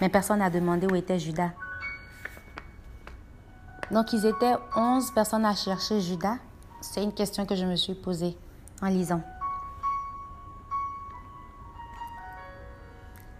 Mais 0.00 0.08
personne 0.08 0.38
n'a 0.38 0.50
demandé 0.50 0.86
où 0.86 0.94
était 0.94 1.18
Judas. 1.18 1.50
Donc 3.90 4.12
ils 4.12 4.24
étaient 4.24 4.54
11 4.74 5.12
personnes 5.12 5.44
à 5.44 5.54
chercher 5.54 6.00
Judas? 6.00 6.36
C'est 6.80 7.02
une 7.02 7.12
question 7.12 7.46
que 7.46 7.54
je 7.54 7.64
me 7.64 7.76
suis 7.76 7.94
posée 7.94 8.36
en 8.80 8.88
lisant. 8.88 9.22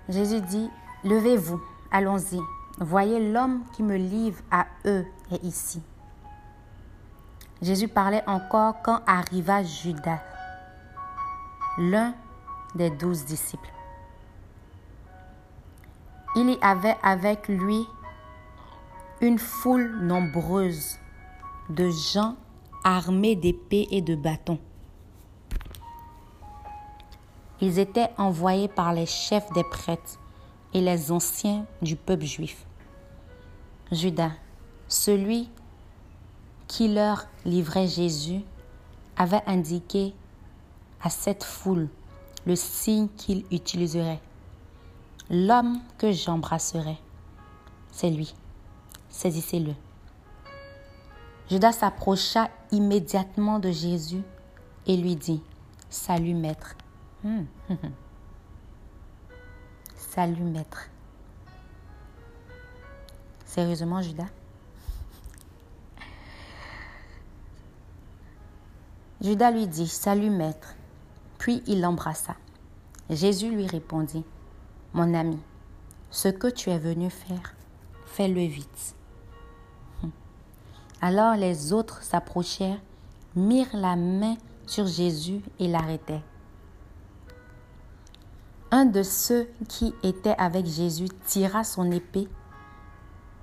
Jésus 0.09 0.41
dit, 0.43 0.71
levez-vous, 1.05 1.61
allons-y. 1.91 2.39
Voyez 2.79 3.33
l'homme 3.33 3.63
qui 3.73 3.83
me 3.83 3.97
livre 3.97 4.41
à 4.51 4.67
eux 4.85 5.07
est 5.31 5.43
ici. 5.43 5.83
Jésus 7.63 7.89
parlait 7.89 8.25
encore 8.27 8.83
quand 8.83 9.01
arriva 9.07 9.63
Judas, 9.63 10.21
l'un 11.79 12.15
des 12.75 12.91
douze 12.91 13.25
disciples. 13.25 13.71
Il 16.35 16.49
y 16.49 16.59
avait 16.63 16.97
avec 17.03 17.47
lui 17.49 17.87
une 19.21 19.39
foule 19.39 19.99
nombreuse 20.01 20.99
de 21.69 21.91
gens 21.91 22.37
armés 22.85 23.37
d'épées 23.37 23.87
et 23.91 24.01
de 24.01 24.15
bâtons. 24.15 24.59
Ils 27.61 27.79
étaient 27.79 28.09
envoyés 28.17 28.69
par 28.69 28.95
les 28.95 29.05
chefs 29.05 29.53
des 29.53 29.63
prêtres 29.63 30.19
et 30.73 30.81
les 30.81 31.13
anciens 31.13 31.67
du 31.83 31.97
peuple 31.97 32.25
juif. 32.25 32.65
Judas, 33.93 34.33
celui 34.89 35.51
qui 36.67 36.89
leur 36.89 37.27
livrait 37.45 37.89
Jésus, 37.89 38.41
avait 39.19 39.43
indiqué 39.47 40.15
à 41.03 41.11
cette 41.11 41.45
foule 41.45 41.91
le 42.47 42.57
signe 42.57 43.09
qu'il 43.19 43.45
utiliserait. 43.51 44.21
L'homme 45.33 45.81
que 45.99 46.13
j'embrasserai, 46.13 46.99
c'est 47.91 48.11
lui 48.11 48.35
saisissez-le. 49.13 49.75
Judas 51.49 51.73
s'approcha 51.73 52.51
immédiatement 52.73 53.59
de 53.61 53.71
Jésus 53.71 54.23
et 54.87 54.97
lui 54.97 55.15
dit, 55.15 55.43
Salut 55.91 56.35
maître. 56.35 56.75
Hmm. 57.23 57.45
Salut 59.97 60.43
maître. 60.43 60.89
Sérieusement, 63.45 64.01
Judas? 64.01 64.29
Judas 69.21 69.51
lui 69.51 69.67
dit, 69.67 69.87
Salut 69.87 70.31
maître. 70.31 70.75
Puis 71.39 71.63
il 71.67 71.81
l'embrassa. 71.81 72.35
Jésus 73.11 73.51
lui 73.51 73.67
répondit, 73.67 74.25
Mon 74.95 75.15
ami, 75.15 75.39
ce 76.11 76.29
que 76.29 76.49
tu 76.49 76.69
es 76.69 76.79
venu 76.79 77.09
faire, 77.09 77.55
fais-le 78.05 78.43
vite. 78.43 78.95
Alors 81.01 81.35
les 81.35 81.73
autres 81.73 82.03
s'approchèrent, 82.03 82.81
mirent 83.35 83.75
la 83.75 83.97
main 83.97 84.37
sur 84.67 84.87
Jésus 84.87 85.41
et 85.59 85.67
l'arrêtaient. 85.67 86.23
Un 88.71 88.85
de 88.85 89.03
ceux 89.03 89.49
qui 89.67 89.95
étaient 90.03 90.37
avec 90.37 90.67
Jésus 90.67 91.09
tira 91.27 91.65
son 91.65 91.91
épée, 91.91 92.29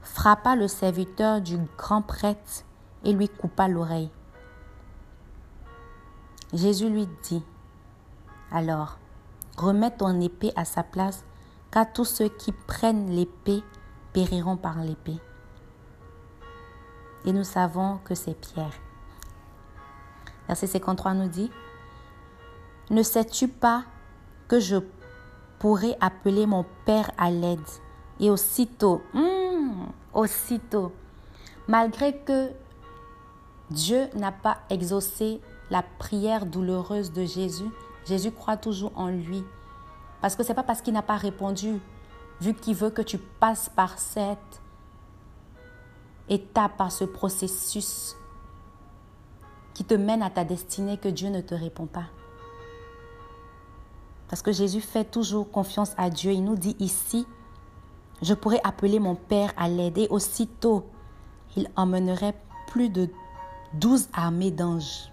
frappa 0.03 0.55
le 0.55 0.67
serviteur 0.67 1.41
du 1.41 1.57
grand 1.77 2.03
prêtre 2.03 2.63
et 3.03 3.11
lui 3.11 3.27
coupa 3.27 3.67
l'oreille. 3.67 4.11
Jésus 6.53 6.89
lui 6.89 7.07
dit, 7.23 7.43
alors, 8.51 8.99
remets 9.57 9.91
ton 9.91 10.21
épée 10.21 10.51
à 10.55 10.65
sa 10.65 10.83
place, 10.83 11.23
car 11.71 11.91
tous 11.91 12.05
ceux 12.05 12.29
qui 12.29 12.51
prennent 12.51 13.09
l'épée 13.09 13.63
périront 14.13 14.57
par 14.57 14.79
l'épée 14.79 15.19
et 17.25 17.33
nous 17.33 17.43
savons 17.43 17.99
que 18.03 18.15
c'est 18.15 18.33
Pierre. 18.33 18.73
Verset 20.47 20.67
53 20.67 21.13
nous 21.13 21.27
dit, 21.27 21.51
Ne 22.89 23.03
sais-tu 23.03 23.47
pas 23.47 23.83
que 24.47 24.59
je 24.59 24.77
pourrais 25.59 25.97
appeler 26.01 26.45
mon 26.45 26.65
Père 26.85 27.11
à 27.17 27.29
l'aide 27.29 27.59
Et 28.19 28.29
aussitôt, 28.29 29.01
hmm, 29.13 29.85
aussitôt, 30.13 30.91
malgré 31.67 32.17
que 32.17 32.49
Dieu 33.69 34.07
n'a 34.15 34.31
pas 34.31 34.57
exaucé 34.69 35.41
la 35.69 35.83
prière 35.83 36.45
douloureuse 36.45 37.11
de 37.11 37.25
Jésus, 37.25 37.69
Jésus 38.07 38.31
croit 38.31 38.57
toujours 38.57 38.91
en 38.95 39.09
lui. 39.09 39.43
Parce 40.21 40.35
que 40.35 40.43
ce 40.43 40.49
n'est 40.49 40.55
pas 40.55 40.63
parce 40.63 40.81
qu'il 40.81 40.93
n'a 40.93 41.01
pas 41.01 41.17
répondu, 41.17 41.79
vu 42.41 42.53
qu'il 42.53 42.75
veut 42.75 42.89
que 42.89 43.01
tu 43.01 43.17
passes 43.17 43.69
par 43.69 43.97
cette 43.97 44.61
étape, 46.27 46.77
par 46.77 46.91
ce 46.91 47.05
processus 47.05 48.15
qui 49.73 49.83
te 49.85 49.93
mène 49.93 50.21
à 50.21 50.29
ta 50.29 50.43
destinée 50.43 50.97
que 50.97 51.07
Dieu 51.07 51.29
ne 51.29 51.41
te 51.41 51.55
répond 51.55 51.85
pas. 51.85 52.05
Parce 54.27 54.41
que 54.41 54.51
Jésus 54.51 54.81
fait 54.81 55.05
toujours 55.05 55.49
confiance 55.49 55.93
à 55.97 56.09
Dieu. 56.09 56.31
Il 56.31 56.43
nous 56.43 56.55
dit 56.55 56.75
ici, 56.79 57.25
je 58.21 58.33
pourrais 58.33 58.61
appeler 58.63 58.99
mon 58.99 59.15
Père 59.15 59.53
à 59.57 59.67
l'aider. 59.67 60.07
Aussitôt, 60.09 60.85
il 61.55 61.69
emmènerait 61.75 62.35
plus 62.67 62.89
de 62.89 63.09
douze 63.73 64.07
armées 64.13 64.51
d'anges. 64.51 65.11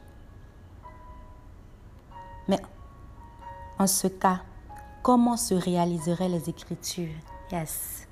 Mais 2.48 2.60
en 3.78 3.86
ce 3.86 4.08
cas, 4.08 4.42
comment 5.06 5.36
se 5.36 5.54
réaliseraient 5.54 6.28
les 6.28 6.50
Écritures 6.50 7.14
Yes. 7.52 8.08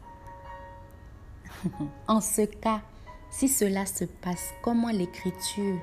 en 2.06 2.20
ce 2.20 2.42
cas, 2.42 2.82
si 3.30 3.48
cela 3.48 3.84
se 3.84 4.04
passe, 4.04 4.54
comment 4.62 4.90
l'Écriture 4.90 5.80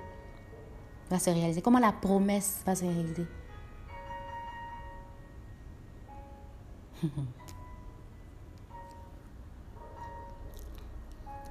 va 1.10 1.20
se 1.20 1.30
réaliser? 1.30 1.62
Comment 1.62 1.80
la 1.80 1.92
promesse 1.92 2.64
va 2.66 2.76
se 2.76 2.86
réaliser? 2.86 3.28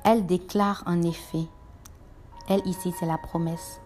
Elle 0.04 0.24
déclare 0.24 0.82
en 0.86 1.02
effet, 1.02 1.44
elle 2.48 2.66
ici 2.66 2.94
c'est 2.98 3.04
la 3.04 3.18
promesse, 3.18 3.82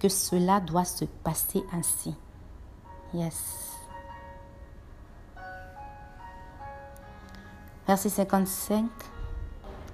que 0.00 0.08
cela 0.08 0.58
doit 0.58 0.84
se 0.84 1.04
passer 1.04 1.62
ainsi. 1.72 2.12
Yes. 3.14 3.65
Verset 7.86 8.08
55. 8.08 8.84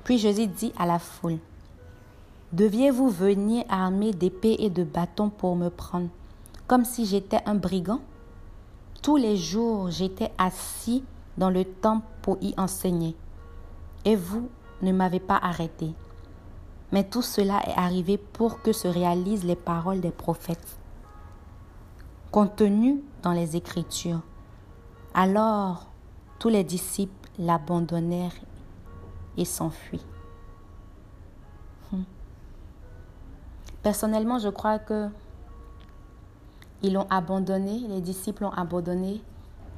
Puis 0.05 0.19
Jésus 0.19 0.47
dit 0.47 0.73
à 0.79 0.87
la 0.87 0.99
foule, 0.99 1.39
Deviez-vous 2.53 3.09
venir 3.09 3.65
armé 3.69 4.13
d'épées 4.13 4.57
et 4.59 4.71
de 4.71 4.85
bâtons 4.85 5.31
pour 5.31 5.57
me 5.57 5.69
prendre, 5.69 6.09
comme 6.67 6.85
si 6.85 7.07
j'étais 7.07 7.41
un 7.47 7.55
brigand? 7.55 8.01
Tous 9.03 9.17
les 9.17 9.37
jours 9.37 9.91
j'étais 9.91 10.33
assis 10.39 11.05
dans 11.37 11.51
le 11.51 11.65
temple 11.65 12.07
pour 12.23 12.39
y 12.41 12.55
enseigner, 12.57 13.17
et 14.05 14.17
vous 14.17 14.49
ne 14.81 14.93
m'avez 14.93 15.21
pas 15.21 15.37
arrêté. 15.37 15.93
Mais 16.93 17.05
tout 17.05 17.23
cela 17.23 17.63
est 17.67 17.79
arrivé 17.79 18.19
pour 18.19 18.63
que 18.63 18.73
se 18.73 18.89
réalisent 18.89 19.45
les 19.45 19.57
paroles 19.57 20.01
des 20.01 20.11
prophètes 20.11 20.79
contenues 22.31 23.03
dans 23.23 23.33
les 23.33 23.57
Écritures. 23.57 24.21
Alors 25.15 25.87
tous 26.39 26.49
les 26.49 26.65
disciples 26.65 27.22
l'abandonnèrent 27.39 28.35
et 29.37 29.45
s'enfuient. 29.45 30.05
Hmm. 31.91 32.03
Personnellement, 33.83 34.39
je 34.39 34.49
crois 34.49 34.79
que 34.79 35.09
ils 36.83 36.93
l'ont 36.93 37.07
abandonné, 37.11 37.79
les 37.89 38.01
disciples 38.01 38.43
l'ont 38.43 38.51
abandonné 38.51 39.23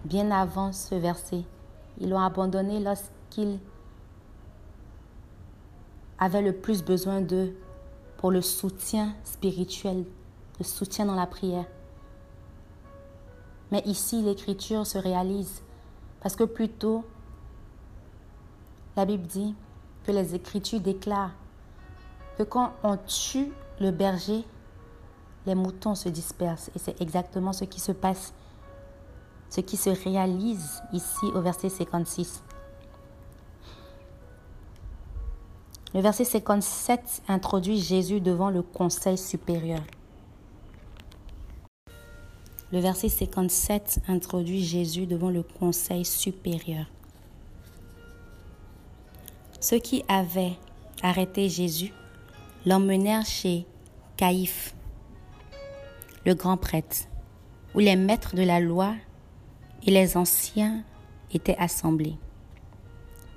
bien 0.04 0.30
avant 0.30 0.72
ce 0.72 0.94
verset. 0.94 1.44
Ils 2.00 2.08
l'ont 2.08 2.20
abandonné 2.20 2.80
lorsqu'ils 2.80 3.58
avaient 6.18 6.42
le 6.42 6.54
plus 6.54 6.82
besoin 6.82 7.20
d'eux 7.20 7.54
pour 8.16 8.30
le 8.30 8.40
soutien 8.40 9.14
spirituel, 9.24 10.04
le 10.58 10.64
soutien 10.64 11.04
dans 11.04 11.14
la 11.14 11.26
prière. 11.26 11.66
Mais 13.70 13.82
ici, 13.84 14.22
l'écriture 14.22 14.86
se 14.86 14.96
réalise 14.96 15.62
parce 16.20 16.36
que 16.36 16.44
plutôt, 16.44 17.04
la 18.96 19.04
Bible 19.04 19.26
dit 19.26 19.54
que 20.04 20.12
les 20.12 20.34
Écritures 20.34 20.80
déclarent 20.80 21.34
que 22.38 22.42
quand 22.42 22.72
on 22.82 22.96
tue 22.96 23.52
le 23.80 23.90
berger, 23.90 24.44
les 25.46 25.54
moutons 25.54 25.94
se 25.94 26.08
dispersent. 26.08 26.70
Et 26.74 26.78
c'est 26.78 27.00
exactement 27.00 27.52
ce 27.52 27.64
qui 27.64 27.80
se 27.80 27.92
passe, 27.92 28.32
ce 29.50 29.60
qui 29.60 29.76
se 29.76 29.90
réalise 29.90 30.82
ici 30.92 31.26
au 31.34 31.40
verset 31.40 31.68
56. 31.68 32.42
Le 35.92 36.00
verset 36.00 36.24
57 36.24 37.22
introduit 37.28 37.80
Jésus 37.80 38.20
devant 38.20 38.50
le 38.50 38.62
conseil 38.62 39.16
supérieur. 39.16 39.80
Le 42.72 42.80
verset 42.80 43.08
57 43.08 44.00
introduit 44.08 44.64
Jésus 44.64 45.06
devant 45.06 45.30
le 45.30 45.44
conseil 45.44 46.04
supérieur. 46.04 46.86
Ceux 49.64 49.78
qui 49.78 50.04
avaient 50.08 50.58
arrêté 51.02 51.48
Jésus 51.48 51.90
l'emmenèrent 52.66 53.24
chez 53.24 53.66
Caïphe, 54.18 54.74
le 56.26 56.34
grand 56.34 56.58
prêtre, 56.58 57.08
où 57.74 57.78
les 57.78 57.96
maîtres 57.96 58.36
de 58.36 58.42
la 58.42 58.60
loi 58.60 58.94
et 59.86 59.90
les 59.90 60.18
anciens 60.18 60.84
étaient 61.32 61.56
assemblés. 61.56 62.18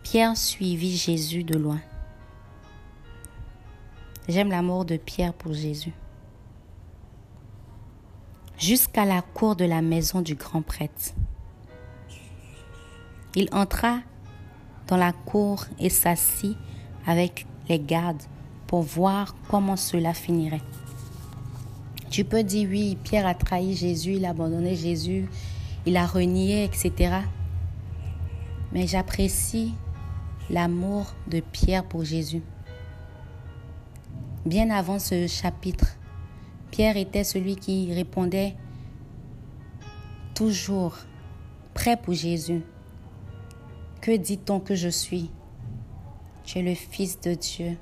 Pierre 0.04 0.36
suivit 0.36 0.98
Jésus 0.98 1.46
de 1.46 1.58
loin. 1.58 1.80
J'aime 4.28 4.50
l'amour 4.50 4.84
de 4.84 4.98
Pierre 4.98 5.34
pour 5.34 5.54
Jésus. 5.54 5.94
Jusqu'à 8.58 9.06
la 9.06 9.22
cour 9.22 9.56
de 9.56 9.64
la 9.64 9.82
maison 9.82 10.20
du 10.20 10.36
grand 10.36 10.62
prêtre. 10.62 11.14
Il 13.34 13.48
entra 13.54 14.02
dans 14.88 14.98
la 14.98 15.14
cour 15.14 15.66
et 15.80 15.90
s'assit 15.90 16.58
avec 17.06 17.46
les 17.70 17.80
gardes 17.80 18.22
pour 18.68 18.82
voir 18.82 19.36
comment 19.48 19.76
cela 19.76 20.14
finirait. 20.14 20.62
Tu 22.10 22.24
peux 22.24 22.44
dire 22.44 22.70
oui, 22.70 22.98
Pierre 23.04 23.28
a 23.28 23.34
trahi 23.34 23.76
Jésus, 23.76 24.14
il 24.14 24.26
a 24.26 24.30
abandonné 24.30 24.76
Jésus, 24.76 25.30
il 25.86 25.98
a 25.98 26.06
renié, 26.06 26.64
etc. 26.64 27.16
Mais 28.72 28.88
j'apprécie 28.88 29.74
l'amour 30.50 31.14
de 31.28 31.42
Pierre 31.42 31.84
pour 31.84 32.04
Jésus. 32.04 32.42
Bien 34.46 34.70
avant 34.70 35.00
ce 35.00 35.28
chapitre, 35.28 35.98
Pierre 36.72 36.98
était 36.98 37.26
celui 37.26 37.56
qui 37.56 37.94
répondait 37.94 38.56
toujours 40.34 40.96
prêt 41.74 41.98
pour 41.98 42.14
Jésus. 42.14 42.62
Que 44.08 44.16
dit-on 44.16 44.62
que 44.62 44.74
je 44.74 44.88
suis? 44.88 45.30
Tu 46.46 46.60
es 46.60 46.62
le 46.62 46.76
Fils 46.76 47.20
de 47.20 47.34
Dieu. 47.34 47.78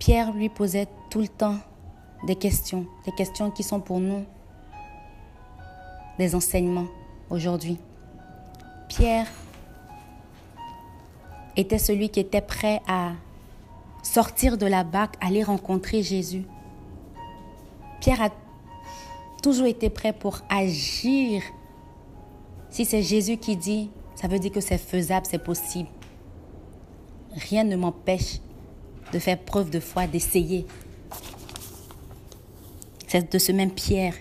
Pierre 0.00 0.32
lui 0.32 0.48
posait 0.48 0.88
tout 1.08 1.20
le 1.20 1.28
temps 1.28 1.54
des 2.26 2.34
questions, 2.34 2.84
des 3.04 3.12
questions 3.12 3.52
qui 3.52 3.62
sont 3.62 3.78
pour 3.78 4.00
nous 4.00 4.24
des 6.18 6.34
enseignements 6.34 6.88
aujourd'hui. 7.30 7.78
Pierre 8.88 9.28
était 11.54 11.78
celui 11.78 12.08
qui 12.08 12.18
était 12.18 12.40
prêt 12.40 12.82
à 12.88 13.12
sortir 14.02 14.58
de 14.58 14.66
la 14.66 14.82
barque, 14.82 15.14
aller 15.20 15.44
rencontrer 15.44 16.02
Jésus. 16.02 16.42
Pierre 18.00 18.20
a 18.20 18.30
toujours 19.44 19.66
été 19.66 19.90
prêt 19.90 20.12
pour 20.12 20.40
agir 20.48 21.44
si 22.78 22.84
c'est 22.84 23.02
Jésus 23.02 23.38
qui 23.38 23.56
dit, 23.56 23.90
ça 24.14 24.28
veut 24.28 24.38
dire 24.38 24.52
que 24.52 24.60
c'est 24.60 24.78
faisable, 24.78 25.26
c'est 25.28 25.42
possible. 25.42 25.88
Rien 27.50 27.64
ne 27.64 27.74
m'empêche 27.74 28.38
de 29.12 29.18
faire 29.18 29.36
preuve 29.36 29.68
de 29.68 29.80
foi, 29.80 30.06
d'essayer. 30.06 30.64
C'est 33.08 33.32
de 33.32 33.38
ce 33.40 33.50
même 33.50 33.72
Pierre 33.72 34.14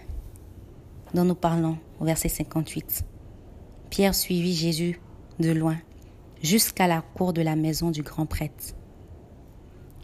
dont 1.14 1.24
nous 1.24 1.36
parlons 1.36 1.78
au 2.00 2.06
verset 2.06 2.30
58. 2.30 3.06
Pierre 3.92 4.16
suivit 4.16 4.56
Jésus 4.56 5.00
de 5.40 5.52
loin 5.52 5.78
jusqu'à 6.42 6.88
la 6.88 7.02
cour 7.02 7.34
de 7.34 7.44
la 7.44 7.56
maison 7.56 7.92
du 7.92 8.02
grand 8.02 8.26
prêtre. 8.26 8.74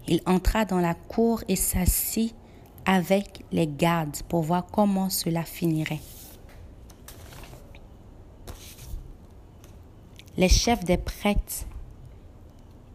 Il 0.08 0.22
entra 0.28 0.66
dans 0.66 0.80
la 0.80 0.94
cour 0.94 1.44
et 1.48 1.56
s'assit 1.56 2.36
avec 2.86 3.46
les 3.52 3.66
gardes 3.66 4.22
pour 4.30 4.44
voir 4.44 4.68
comment 4.68 5.10
cela 5.10 5.44
finirait. 5.44 6.02
Les 10.38 10.50
chefs 10.50 10.84
des 10.84 10.98
prêtres 10.98 11.66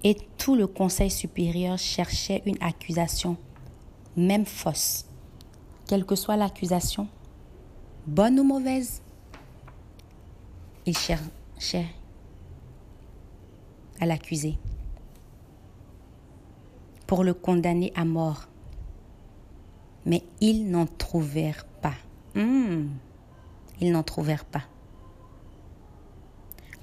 et 0.02 0.16
tout 0.36 0.56
le 0.56 0.66
conseil 0.66 1.10
supérieur 1.10 1.78
cherchaient 1.78 2.42
une 2.46 2.60
accusation 2.60 3.36
même 4.16 4.46
fausse, 4.46 5.06
quelle 5.86 6.04
que 6.04 6.16
soit 6.16 6.36
l'accusation, 6.36 7.06
bonne 8.06 8.40
ou 8.40 8.44
mauvaise, 8.44 9.02
il 10.86 10.96
cherchait 10.96 11.86
à 14.00 14.06
l'accuser 14.06 14.58
pour 17.06 17.24
le 17.24 17.34
condamner 17.34 17.92
à 17.94 18.04
mort. 18.04 18.48
Mais 20.06 20.22
ils 20.40 20.70
n'en 20.70 20.86
trouvèrent 20.86 21.66
pas. 21.82 21.94
Hmm. 22.34 22.88
Ils 23.80 23.92
n'en 23.92 24.02
trouvèrent 24.02 24.44
pas. 24.44 24.62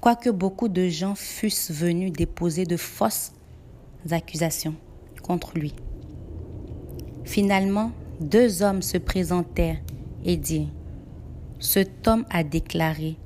Quoique 0.06 0.30
beaucoup 0.30 0.68
de 0.68 0.86
gens 0.86 1.16
fussent 1.16 1.72
venus 1.72 2.12
déposer 2.12 2.64
de 2.64 2.76
fausses 2.76 3.32
accusations 4.08 4.76
contre 5.20 5.58
lui? 5.58 5.74
Finalement, 7.24 7.90
deux 8.20 8.62
hommes 8.62 8.82
se 8.82 8.98
présentèrent 8.98 9.80
et 10.24 10.36
dirent, 10.36 10.70
Cet 11.58 12.06
homme 12.06 12.24
a 12.30 12.44
déclaré, 12.44 13.16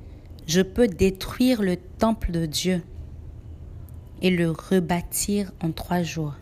Je 0.47 0.61
peux 0.61 0.87
détruire 0.87 1.61
le 1.61 1.77
temple 1.77 2.31
de 2.31 2.47
Dieu 2.47 2.81
et 4.23 4.31
le 4.31 4.49
rebâtir 4.49 5.51
en 5.61 5.71
trois 5.71 6.01
jours. 6.01 6.33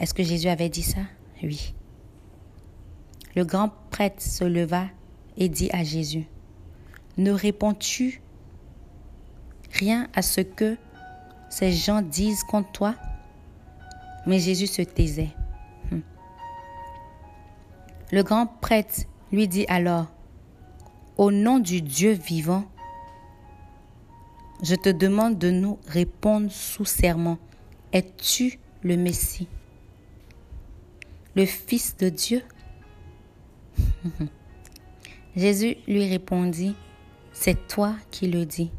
Est-ce 0.00 0.12
que 0.12 0.24
Jésus 0.24 0.48
avait 0.48 0.70
dit 0.70 0.82
ça? 0.82 1.02
Oui. 1.40 1.72
Le 3.36 3.44
grand 3.44 3.70
prêtre 3.90 4.20
se 4.20 4.42
leva 4.42 4.86
et 5.36 5.48
dit 5.48 5.70
à 5.72 5.84
Jésus, 5.84 6.26
Ne 7.16 7.32
réponds-tu 7.32 8.22
rien 9.72 10.08
à 10.14 10.22
ce 10.22 10.40
que 10.40 10.76
ces 11.48 11.72
gens 11.72 12.02
disent 12.02 12.44
contre 12.44 12.72
toi? 12.72 12.94
Mais 14.26 14.38
Jésus 14.38 14.66
se 14.66 14.82
taisait. 14.82 15.30
Hmm. 15.90 16.00
Le 18.12 18.22
grand 18.22 18.46
prêtre 18.46 19.00
lui 19.32 19.48
dit 19.48 19.66
alors, 19.68 20.06
Au 21.16 21.30
nom 21.30 21.58
du 21.58 21.82
Dieu 21.82 22.12
vivant, 22.12 22.64
je 24.62 24.74
te 24.74 24.90
demande 24.90 25.38
de 25.38 25.50
nous 25.50 25.78
répondre 25.86 26.50
sous 26.50 26.84
serment. 26.84 27.38
Es-tu 27.92 28.58
le 28.82 28.96
Messie? 28.96 29.48
Le 31.34 31.46
Fils 31.46 31.96
de 31.96 32.08
Dieu? 32.08 32.42
Jésus 35.36 35.76
lui 35.86 36.08
répondit, 36.08 36.74
C'est 37.42 37.68
toi 37.68 37.94
qui 38.10 38.26
le 38.26 38.44
dis. 38.44 38.70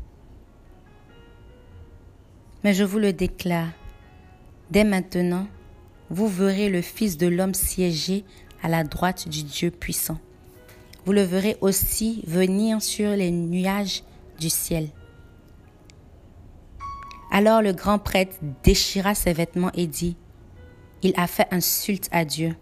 Mais 2.63 2.75
je 2.75 2.83
vous 2.83 2.99
le 2.99 3.11
déclare, 3.11 3.71
dès 4.69 4.83
maintenant, 4.83 5.47
vous 6.11 6.27
verrez 6.27 6.69
le 6.69 6.83
Fils 6.83 7.17
de 7.17 7.25
l'homme 7.25 7.55
siéger 7.55 8.23
à 8.61 8.69
la 8.69 8.83
droite 8.83 9.27
du 9.27 9.41
Dieu 9.41 9.71
puissant. 9.71 10.19
Vous 11.05 11.11
le 11.11 11.23
verrez 11.23 11.57
aussi 11.61 12.23
venir 12.27 12.83
sur 12.83 13.09
les 13.15 13.31
nuages 13.31 14.03
du 14.39 14.51
ciel. 14.51 14.89
Alors 17.31 17.63
le 17.63 17.73
grand 17.73 17.97
prêtre 17.97 18.35
déchira 18.63 19.15
ses 19.15 19.33
vêtements 19.33 19.71
et 19.73 19.87
dit, 19.87 20.15
Il 21.01 21.13
a 21.17 21.25
fait 21.25 21.47
insulte 21.49 22.09
à 22.11 22.25
Dieu. 22.25 22.55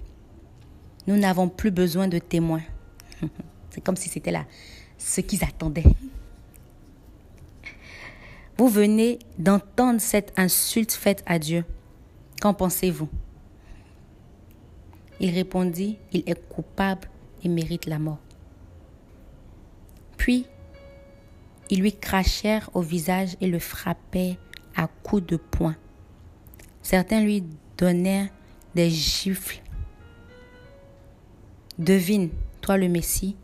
Nous 1.07 1.17
n'avons 1.17 1.49
plus 1.49 1.71
besoin 1.71 2.07
de 2.07 2.19
témoins. 2.19 2.63
C'est 3.69 3.81
comme 3.81 3.97
si 3.97 4.07
c'était 4.07 4.31
là 4.31 4.45
ce 4.99 5.21
qu'ils 5.21 5.43
attendaient. 5.43 5.83
Vous 8.57 8.67
venez 8.67 9.17
d'entendre 9.39 10.01
cette 10.01 10.37
insulte 10.37 10.91
faite 10.91 11.23
à 11.25 11.39
Dieu. 11.39 11.65
Qu'en 12.41 12.53
pensez-vous? 12.53 13.09
Il 15.21 15.31
répondit, 15.31 15.97
il 16.11 16.23
est 16.27 16.47
coupable 16.49 17.09
et 17.43 17.49
mérite 17.49 17.85
la 17.85 17.99
mort. 17.99 18.19
Puis, 20.17 20.45
ils 21.69 21.81
lui 21.81 21.93
crachèrent 21.93 22.69
au 22.73 22.81
visage 22.81 23.35
et 23.41 23.47
le 23.47 23.59
frappèrent 23.59 24.35
à 24.75 24.87
coups 24.87 25.25
de 25.25 25.37
poing. 25.37 25.75
Certains 26.81 27.21
lui 27.21 27.43
donnèrent 27.77 28.29
des 28.75 28.89
gifles. 28.89 29.61
Devine, 31.77 32.29
toi 32.61 32.77
le 32.77 32.89
Messie, 32.89 33.35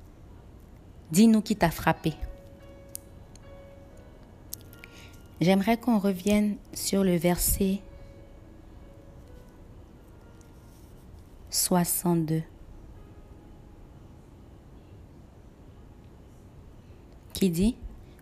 dis-nous 1.11 1.41
qui 1.41 1.55
t'a 1.55 1.71
frappé. 1.71 2.13
J'aimerais 5.41 5.77
qu'on 5.77 5.99
revienne 5.99 6.55
sur 6.73 7.03
le 7.03 7.15
verset 7.15 7.81
62. 11.49 12.43
Qui 17.33 17.49
dit, 17.49 17.75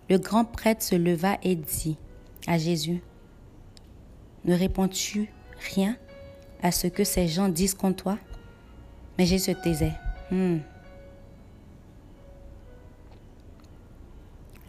le 0.10 0.17
grand 0.17 0.43
prêtre 0.46 0.84
se 0.84 0.96
leva 0.96 1.38
et 1.43 1.56
dit, 1.56 1.98
à 2.48 2.58
Jésus 2.58 3.02
Ne 4.46 4.56
réponds-tu 4.56 5.30
rien 5.76 5.96
à 6.62 6.72
ce 6.72 6.88
que 6.88 7.04
ces 7.04 7.28
gens 7.28 7.48
disent 7.48 7.76
contre 7.76 8.04
toi 8.04 8.17
Mais 9.17 9.26
Jésus 9.26 9.46
se 9.46 9.52
taisait. 9.52 9.93
Hmm. 10.32 10.60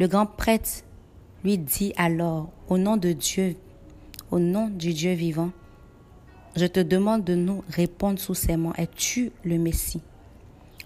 Le 0.04 0.08
grand 0.08 0.26
prêtre 0.26 0.84
lui 1.44 1.56
dit 1.56 1.94
alors, 1.96 2.50
au 2.68 2.76
nom 2.76 2.98
de 2.98 3.12
Dieu, 3.12 3.56
au 4.30 4.38
nom 4.38 4.68
du 4.68 4.92
Dieu 4.92 5.14
vivant, 5.14 5.50
je 6.54 6.66
te 6.66 6.80
demande 6.80 7.24
de 7.24 7.34
nous 7.34 7.64
répondre 7.70 8.18
sous 8.18 8.34
ces 8.34 8.58
mots. 8.58 8.74
Es-tu 8.76 9.32
le 9.44 9.56
Messie, 9.56 10.02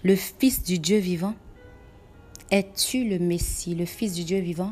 le 0.03 0.15
Fils 0.15 0.63
du 0.63 0.79
Dieu 0.79 0.99
vivant? 0.99 1.33
Es-tu 2.49 3.09
le 3.09 3.19
Messie, 3.19 3.75
le 3.75 3.83
Fils 3.83 4.13
du 4.13 4.23
Dieu 4.23 4.39
vivant? 4.39 4.71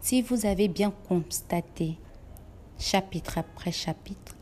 Si 0.00 0.22
vous 0.22 0.44
avez 0.44 0.66
bien 0.66 0.92
constaté, 1.06 1.96
chapitre 2.80 3.38
après 3.38 3.70
chapitre, 3.70 4.34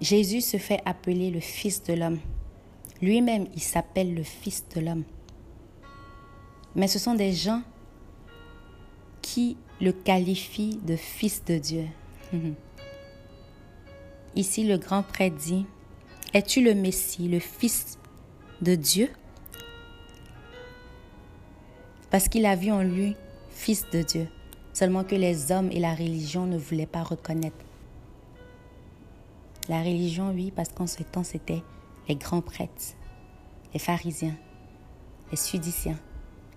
Jésus 0.00 0.40
se 0.40 0.56
fait 0.58 0.82
appeler 0.84 1.32
le 1.32 1.40
Fils 1.40 1.82
de 1.82 1.94
l'homme. 1.94 2.20
Lui-même, 3.02 3.48
il 3.56 3.60
s'appelle 3.60 4.14
le 4.14 4.22
Fils 4.22 4.64
de 4.72 4.80
l'homme. 4.82 5.02
Mais 6.76 6.88
ce 6.88 6.98
sont 6.98 7.14
des 7.14 7.32
gens 7.32 7.62
qui 9.22 9.56
le 9.80 9.92
qualifient 9.92 10.78
de 10.84 10.94
Fils 10.94 11.42
de 11.44 11.56
Dieu. 11.56 11.86
Ici, 14.36 14.64
le 14.64 14.76
grand 14.76 15.02
prêtre 15.02 15.36
dit, 15.36 15.64
Es-tu 16.34 16.62
le 16.62 16.74
Messie, 16.74 17.28
le 17.28 17.40
Fils 17.40 17.98
de 18.60 18.74
Dieu? 18.74 19.08
Parce 22.10 22.28
qu'il 22.28 22.44
a 22.44 22.54
vu 22.54 22.70
en 22.70 22.82
lui 22.82 23.16
fils 23.50 23.86
de 23.90 24.02
Dieu, 24.02 24.28
seulement 24.74 25.02
que 25.02 25.14
les 25.14 25.50
hommes 25.50 25.70
et 25.72 25.80
la 25.80 25.94
religion 25.94 26.46
ne 26.46 26.58
voulaient 26.58 26.86
pas 26.86 27.02
reconnaître. 27.02 27.56
La 29.68 29.80
religion, 29.80 30.30
oui, 30.30 30.52
parce 30.54 30.68
qu'en 30.68 30.86
ce 30.86 31.02
temps, 31.02 31.24
c'était 31.24 31.62
les 32.06 32.16
grands 32.16 32.42
prêtres, 32.42 32.94
les 33.72 33.80
pharisiens, 33.80 34.36
les 35.30 35.36
sudiciens, 35.36 35.98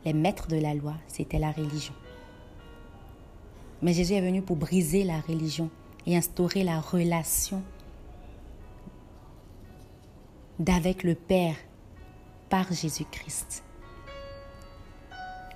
les 0.06 0.14
maîtres 0.14 0.48
de 0.48 0.58
la 0.58 0.74
loi, 0.74 0.94
c'était 1.08 1.40
la 1.40 1.52
religion. 1.52 1.94
Mais 3.82 3.94
Jésus 3.94 4.14
est 4.14 4.22
venu 4.22 4.42
pour 4.42 4.56
briser 4.56 5.04
la 5.04 5.20
religion 5.22 5.70
et 6.06 6.18
instaurer 6.18 6.64
la 6.64 6.80
relation 6.80 7.64
d'avec 10.60 11.04
le 11.04 11.16
Père 11.16 11.56
par 12.50 12.72
Jésus-Christ. 12.72 13.64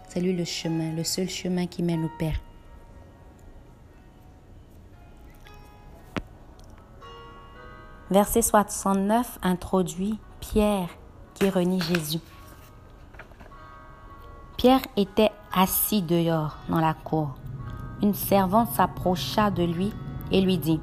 C'est 0.07 0.21
lui 0.21 0.33
le 0.33 0.45
chemin, 0.45 0.93
le 0.93 1.03
seul 1.03 1.29
chemin 1.29 1.65
qui 1.65 1.83
mène 1.83 2.05
au 2.05 2.11
Père. 2.19 2.39
Verset 8.11 8.43
69 8.43 9.39
introduit 9.41 10.19
Pierre 10.39 10.89
qui 11.33 11.49
renie 11.49 11.81
Jésus. 11.81 12.19
Pierre 14.57 14.81
était 14.97 15.31
assis 15.53 16.01
dehors 16.01 16.57
dans 16.69 16.79
la 16.79 16.93
cour. 16.93 17.35
Une 18.01 18.13
servante 18.13 18.69
s'approcha 18.71 19.51
de 19.51 19.63
lui 19.63 19.91
et 20.31 20.41
lui 20.41 20.57
dit, 20.57 20.79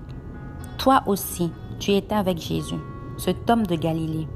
Toi 0.79 1.03
aussi, 1.07 1.53
tu 1.79 1.93
étais 1.93 2.15
avec 2.15 2.39
Jésus, 2.39 2.81
cet 3.17 3.49
homme 3.49 3.67
de 3.67 3.77
Galilée. 3.77 4.29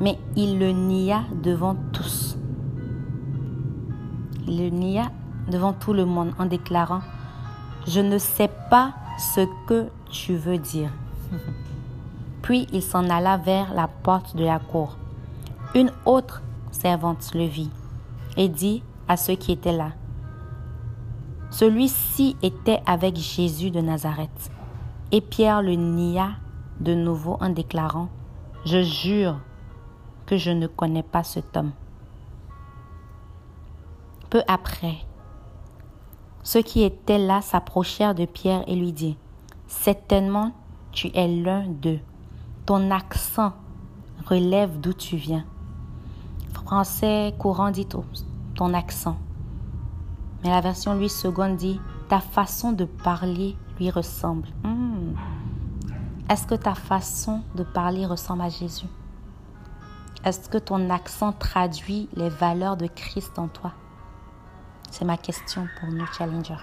Mais 0.00 0.18
il 0.36 0.58
le 0.58 0.70
nia 0.72 1.22
devant 1.42 1.76
tous 1.92 2.36
le 4.46 4.68
nia 4.68 5.10
devant 5.50 5.72
tout 5.72 5.92
le 5.92 6.04
monde 6.04 6.32
en 6.38 6.46
déclarant 6.46 7.00
Je 7.86 8.00
ne 8.00 8.18
sais 8.18 8.50
pas 8.70 8.92
ce 9.18 9.46
que 9.66 9.88
tu 10.10 10.36
veux 10.36 10.58
dire. 10.58 10.90
Puis 12.42 12.66
il 12.72 12.82
s'en 12.82 13.08
alla 13.08 13.36
vers 13.36 13.72
la 13.74 13.88
porte 13.88 14.36
de 14.36 14.44
la 14.44 14.58
cour. 14.58 14.96
Une 15.74 15.90
autre 16.04 16.42
servante 16.70 17.30
le 17.34 17.44
vit 17.44 17.70
et 18.36 18.48
dit 18.48 18.82
à 19.08 19.16
ceux 19.16 19.34
qui 19.34 19.52
étaient 19.52 19.72
là 19.72 19.92
Celui-ci 21.50 22.36
était 22.42 22.80
avec 22.86 23.16
Jésus 23.16 23.70
de 23.70 23.80
Nazareth. 23.80 24.50
Et 25.12 25.20
Pierre 25.20 25.62
le 25.62 25.74
nia 25.74 26.30
de 26.80 26.94
nouveau 26.94 27.36
en 27.40 27.50
déclarant, 27.50 28.08
Je 28.64 28.82
jure 28.82 29.38
que 30.26 30.36
je 30.36 30.50
ne 30.50 30.66
connais 30.66 31.02
pas 31.02 31.22
cet 31.22 31.56
homme. 31.56 31.72
Peu 34.30 34.42
après, 34.48 34.96
ceux 36.42 36.62
qui 36.62 36.82
étaient 36.82 37.18
là 37.18 37.40
s'approchèrent 37.40 38.14
de 38.14 38.24
Pierre 38.24 38.64
et 38.66 38.74
lui 38.74 38.92
dirent, 38.92 39.16
Certainement 39.66 40.52
tu 40.92 41.10
es 41.14 41.28
l'un 41.28 41.66
d'eux. 41.66 42.00
Ton 42.66 42.90
accent 42.90 43.52
relève 44.26 44.80
d'où 44.80 44.92
tu 44.92 45.16
viens. 45.16 45.44
Français 46.74 47.32
courant 47.38 47.70
dit 47.70 47.86
ton 48.56 48.74
accent. 48.74 49.16
Mais 50.42 50.50
la 50.50 50.60
version 50.60 50.96
lui 50.96 51.08
seconde 51.08 51.56
dit 51.56 51.80
ta 52.08 52.18
façon 52.18 52.72
de 52.72 52.84
parler 52.84 53.56
lui 53.78 53.90
ressemble. 53.90 54.48
Hmm. 54.64 55.14
Est-ce 56.28 56.48
que 56.48 56.56
ta 56.56 56.74
façon 56.74 57.42
de 57.54 57.62
parler 57.62 58.06
ressemble 58.06 58.42
à 58.42 58.48
Jésus? 58.48 58.88
Est-ce 60.24 60.48
que 60.48 60.58
ton 60.58 60.90
accent 60.90 61.30
traduit 61.30 62.08
les 62.16 62.28
valeurs 62.28 62.76
de 62.76 62.88
Christ 62.88 63.38
en 63.38 63.46
toi? 63.46 63.70
C'est 64.90 65.04
ma 65.04 65.16
question 65.16 65.68
pour 65.78 65.90
nous, 65.90 66.06
Challenger. 66.18 66.56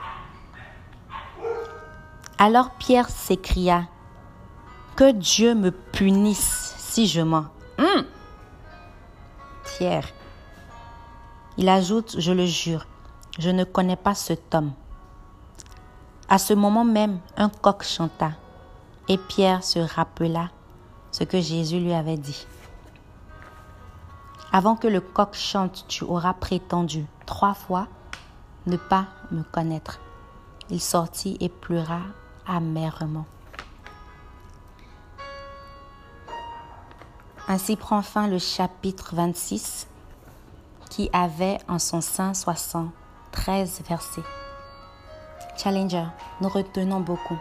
Alors 2.38 2.72
Pierre 2.72 3.08
s'écria, 3.08 3.86
Que 4.98 5.14
Dieu 5.14 5.56
me 5.56 5.72
punisse 5.72 6.76
si 6.78 7.08
je 7.08 7.22
mens. 7.22 7.46
Hmm. 7.80 8.04
Il 11.58 11.70
ajoute, 11.70 12.16
je 12.20 12.32
le 12.32 12.46
jure, 12.46 12.86
je 13.40 13.50
ne 13.50 13.64
connais 13.64 13.96
pas 13.96 14.14
cet 14.14 14.54
homme. 14.54 14.74
À 16.30 16.38
ce 16.38 16.54
moment 16.54 16.86
même, 16.86 17.20
un 17.38 17.50
coq 17.50 17.84
chanta 17.84 18.32
et 19.10 19.18
Pierre 19.18 19.64
se 19.64 19.80
rappela 19.80 20.50
ce 21.12 21.24
que 21.24 21.42
Jésus 21.42 21.80
lui 21.80 21.94
avait 21.94 22.18
dit. 22.18 22.46
Avant 24.54 24.76
que 24.76 24.88
le 24.88 25.02
coq 25.02 25.34
chante, 25.34 25.86
tu 25.88 26.04
auras 26.04 26.34
prétendu 26.34 27.06
trois 27.26 27.54
fois 27.54 27.88
ne 28.68 28.78
pas 28.78 29.08
me 29.32 29.44
connaître. 29.44 30.00
Il 30.70 30.80
sortit 30.80 31.38
et 31.40 31.50
pleura 31.50 32.02
amèrement. 32.48 33.26
Ainsi 37.48 37.76
prend 37.76 38.02
fin 38.02 38.28
le 38.28 38.38
chapitre 38.40 39.16
26 39.16 39.88
qui 40.90 41.10
avait 41.12 41.58
en 41.68 41.80
son 41.80 42.02
sein 42.02 42.34
73 42.34 43.82
versets. 43.88 44.24
Challenger, 45.58 46.06
nous 46.40 46.50
retenons 46.50 47.00
beaucoup, 47.00 47.40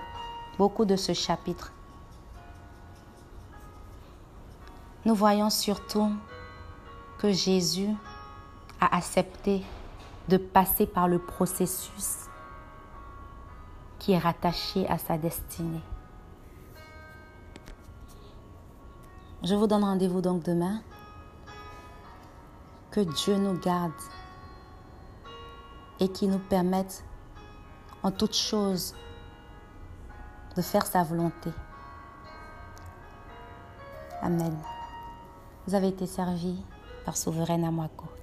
beaucoup 0.58 0.84
de 0.84 0.96
ce 0.96 1.12
chapitre. 1.12 1.72
Nous 5.04 5.14
voyons 5.14 5.50
surtout 5.50 6.12
que 7.18 7.32
Jésus 7.32 7.90
a 8.80 8.96
accepté 8.96 9.62
de 10.28 10.36
passer 10.36 10.86
par 10.86 11.08
le 11.08 11.18
processus 11.18 12.28
qui 13.98 14.12
est 14.12 14.18
rattaché 14.18 14.88
à 14.88 14.98
sa 14.98 15.18
destinée. 15.18 15.82
Je 19.42 19.54
vous 19.54 19.66
donne 19.66 19.84
rendez-vous 19.84 20.20
donc 20.20 20.42
demain. 20.42 20.82
Que 22.90 23.00
Dieu 23.00 23.36
nous 23.36 23.58
garde 23.58 23.92
et 25.98 26.08
qu'il 26.08 26.30
nous 26.30 26.38
permette 26.38 27.04
en 28.02 28.10
toute 28.10 28.34
chose 28.34 28.94
de 30.56 30.62
faire 30.62 30.84
sa 30.84 31.04
volonté. 31.04 31.50
Amen. 34.20 34.54
Vous 35.66 35.74
avez 35.74 35.88
été 35.88 36.06
servi 36.06 36.62
par 37.06 37.16
Souveraine 37.16 37.64
Amwako. 37.64 38.19